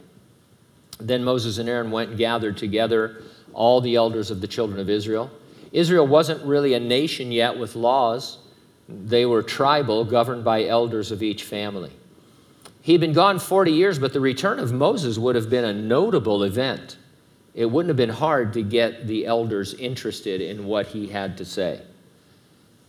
Then 0.99 1.23
Moses 1.23 1.59
and 1.59 1.69
Aaron 1.69 1.91
went 1.91 2.11
and 2.11 2.19
gathered 2.19 2.57
together 2.57 3.23
all 3.53 3.81
the 3.81 3.97
elders 3.97 4.31
of 4.31 4.41
the 4.41 4.47
children 4.47 4.81
of 4.81 4.89
Israel. 4.91 5.31
Israel 5.73 6.07
wasn't 6.07 6.45
really 6.45 6.75
a 6.75 6.81
nation 6.81 7.31
yet 7.33 7.59
with 7.59 7.77
laws, 7.77 8.39
they 8.89 9.27
were 9.27 9.43
tribal, 9.43 10.05
governed 10.05 10.45
by 10.45 10.65
elders 10.65 11.13
of 11.13 11.23
each 11.23 11.45
family. 11.45 11.93
He'd 12.81 13.01
been 13.01 13.13
gone 13.13 13.39
40 13.39 13.71
years, 13.71 13.99
but 13.99 14.15
the 14.15 14.21
return 14.21 14.59
of 14.59 14.73
Moses 14.73 15.19
would 15.19 15.37
have 15.37 15.51
been 15.51 15.65
a 15.65 15.75
notable 15.75 16.43
event. 16.43 16.97
It 17.55 17.67
wouldn't 17.67 17.91
have 17.91 17.97
been 17.99 18.09
hard 18.09 18.55
to 18.55 18.63
get 18.63 19.07
the 19.07 19.27
elders 19.27 19.75
interested 19.75 20.41
in 20.41 20.65
what 20.65 20.87
he 20.87 21.09
had 21.09 21.37
to 21.39 21.45
say. 21.45 21.83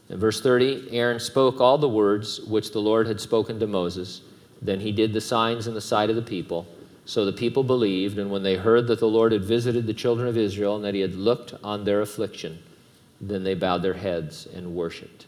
In 0.10 0.18
verse 0.18 0.42
30, 0.42 0.88
Aaron 0.92 1.20
spoke 1.20 1.60
all 1.60 1.78
the 1.78 1.90
words 1.90 2.40
which 2.42 2.72
the 2.72 2.80
Lord 2.80 3.08
had 3.08 3.20
spoken 3.20 3.60
to 3.60 3.68
Moses. 3.68 4.22
Then 4.62 4.80
he 4.80 4.92
did 4.92 5.12
the 5.12 5.22
signs 5.22 5.68
in 5.68 5.74
the 5.74 5.82
sight 5.82 6.10
of 6.10 6.16
the 6.16 6.22
people. 6.22 6.66
So 7.10 7.26
the 7.26 7.34
people 7.34 7.64
believed, 7.64 8.20
and 8.20 8.30
when 8.30 8.44
they 8.44 8.56
heard 8.56 8.86
that 8.86 9.00
the 9.00 9.08
Lord 9.08 9.32
had 9.32 9.44
visited 9.44 9.88
the 9.88 9.96
children 9.96 10.28
of 10.28 10.38
Israel 10.38 10.76
and 10.76 10.86
that 10.86 10.94
he 10.94 11.02
had 11.02 11.16
looked 11.16 11.56
on 11.64 11.84
their 11.84 12.02
affliction, 12.02 12.60
then 13.20 13.44
they 13.44 13.56
bowed 13.56 13.82
their 13.82 13.96
heads 13.96 14.46
and 14.54 14.76
worshiped. 14.76 15.26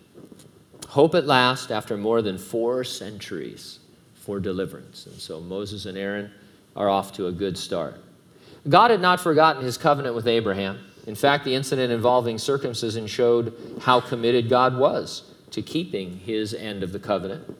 Hope 0.90 1.16
at 1.16 1.26
last, 1.26 1.72
after 1.72 1.98
more 1.98 2.22
than 2.22 2.38
four 2.38 2.84
centuries, 2.84 3.80
for 4.14 4.40
deliverance. 4.40 5.08
And 5.08 5.20
so 5.20 5.42
Moses 5.42 5.88
and 5.88 5.98
Aaron 5.98 6.30
are 6.76 6.88
off 6.88 7.14
to 7.14 7.26
a 7.26 7.32
good 7.32 7.58
start. 7.58 8.00
God 8.70 8.92
had 8.92 9.02
not 9.02 9.20
forgotten 9.20 9.64
his 9.64 9.80
covenant 9.80 10.14
with 10.14 10.28
Abraham. 10.28 10.78
In 11.08 11.16
fact, 11.16 11.46
the 11.46 11.56
incident 11.56 11.92
involving 11.92 12.38
circumcision 12.38 13.08
showed 13.08 13.56
how 13.82 14.02
committed 14.02 14.50
God 14.50 14.78
was 14.78 15.34
to 15.50 15.64
keeping 15.64 16.20
his 16.20 16.54
end 16.54 16.84
of 16.84 16.92
the 16.92 17.00
covenant. 17.00 17.58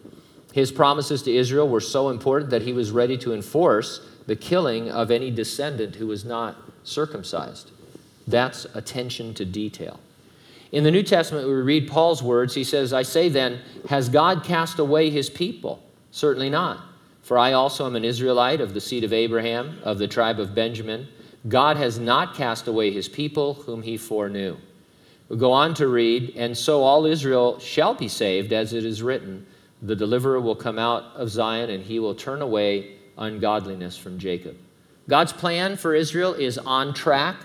His 0.54 0.72
promises 0.72 1.24
to 1.24 1.36
Israel 1.36 1.68
were 1.68 1.82
so 1.82 2.10
important 2.10 2.52
that 2.52 2.62
he 2.62 2.74
was 2.74 2.92
ready 2.92 3.18
to 3.18 3.34
enforce 3.34 4.02
the 4.32 4.36
killing 4.38 4.90
of 4.90 5.12
any 5.12 5.30
descendant 5.30 5.94
who 5.96 6.08
was 6.08 6.24
not 6.24 6.56
circumcised. 6.86 7.70
That's 8.26 8.64
attention 8.74 9.34
to 9.34 9.44
detail. 9.44 10.00
In 10.72 10.86
the 10.86 10.92
New 10.92 11.04
Testament, 11.04 11.48
we 11.48 11.54
read 11.56 11.90
Paul's 11.90 12.24
words. 12.24 12.56
He 12.56 12.64
says, 12.64 12.94
I 12.94 13.02
say 13.02 13.28
then, 13.28 13.60
has 13.90 14.08
God 14.08 14.46
cast 14.46 14.80
away 14.80 15.10
his 15.10 15.30
people? 15.30 15.84
Certainly 16.12 16.50
not. 16.50 16.80
For 17.24 17.38
I 17.38 17.52
also 17.52 17.86
am 17.86 17.98
an 17.98 18.06
Israelite 18.06 18.62
of 18.62 18.74
the 18.74 18.80
seed 18.80 19.04
of 19.04 19.12
Abraham, 19.12 19.80
of 19.84 19.98
the 19.98 20.08
tribe 20.08 20.40
of 20.40 20.56
Benjamin. 20.56 21.10
God 21.50 21.76
has 21.76 22.00
not 22.00 22.34
cast 22.34 22.70
away 22.70 22.90
his 22.90 23.10
people 23.10 23.56
whom 23.56 23.82
he 23.82 23.98
foreknew. 23.98 24.56
We 25.28 25.36
go 25.36 25.52
on 25.52 25.74
to 25.74 25.90
read, 25.90 26.38
and 26.38 26.58
so 26.58 26.84
all 26.84 27.06
Israel 27.06 27.60
shall 27.60 27.96
be 27.96 28.08
saved, 28.08 28.54
as 28.54 28.72
it 28.72 28.86
is 28.86 29.04
written, 29.04 29.46
the 29.82 29.96
deliverer 29.98 30.40
will 30.40 30.56
come 30.56 30.80
out 30.80 31.04
of 31.18 31.28
Zion, 31.28 31.70
and 31.70 31.84
he 31.84 32.00
will 32.00 32.16
turn 32.16 32.42
away 32.42 32.96
ungodliness 33.22 33.98
from 33.98 34.20
Jacob. 34.20 34.58
God's 35.08 35.32
plan 35.32 35.78
for 35.78 35.96
Israel 35.96 36.34
is 36.34 36.58
on 36.58 36.94
track. 36.94 37.38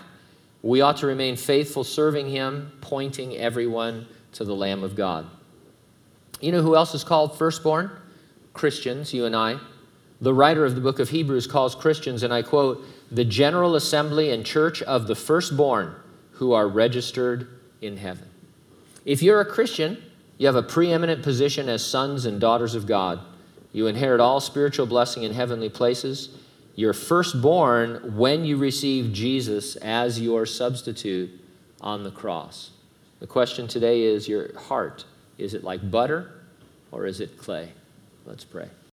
We 0.61 0.81
ought 0.81 0.97
to 0.97 1.07
remain 1.07 1.35
faithful, 1.35 1.83
serving 1.83 2.29
Him, 2.29 2.71
pointing 2.81 3.37
everyone 3.37 4.07
to 4.33 4.43
the 4.43 4.55
Lamb 4.55 4.83
of 4.83 4.95
God. 4.95 5.25
You 6.41 6.51
know 6.51 6.61
who 6.61 6.75
else 6.75 6.93
is 6.93 7.03
called 7.03 7.37
firstborn? 7.37 7.91
Christians, 8.53 9.13
you 9.13 9.25
and 9.25 9.35
I. 9.35 9.59
The 10.19 10.33
writer 10.33 10.65
of 10.65 10.75
the 10.75 10.81
book 10.81 10.99
of 10.99 11.09
Hebrews 11.09 11.47
calls 11.47 11.75
Christians, 11.75 12.23
and 12.23 12.33
I 12.33 12.41
quote, 12.41 12.83
the 13.11 13.25
general 13.25 13.75
assembly 13.75 14.31
and 14.31 14.45
church 14.45 14.81
of 14.81 15.07
the 15.07 15.15
firstborn 15.15 15.95
who 16.31 16.53
are 16.53 16.67
registered 16.67 17.47
in 17.81 17.97
heaven. 17.97 18.27
If 19.05 19.21
you're 19.21 19.41
a 19.41 19.45
Christian, 19.45 20.03
you 20.37 20.47
have 20.47 20.55
a 20.55 20.63
preeminent 20.63 21.23
position 21.23 21.69
as 21.69 21.85
sons 21.85 22.25
and 22.25 22.39
daughters 22.41 22.75
of 22.75 22.85
God. 22.85 23.19
You 23.77 23.85
inherit 23.85 24.19
all 24.19 24.39
spiritual 24.39 24.87
blessing 24.87 25.21
in 25.21 25.33
heavenly 25.33 25.69
places. 25.69 26.29
You're 26.73 26.93
firstborn 26.93 28.17
when 28.17 28.43
you 28.43 28.57
receive 28.57 29.13
Jesus 29.13 29.75
as 29.75 30.19
your 30.19 30.47
substitute 30.47 31.29
on 31.79 32.03
the 32.03 32.09
cross. 32.09 32.71
The 33.19 33.27
question 33.27 33.67
today 33.67 34.01
is 34.01 34.27
your 34.27 34.57
heart. 34.57 35.05
Is 35.37 35.53
it 35.53 35.63
like 35.63 35.91
butter 35.91 36.31
or 36.91 37.05
is 37.05 37.21
it 37.21 37.37
clay? 37.37 37.71
Let's 38.25 38.43
pray. 38.43 38.67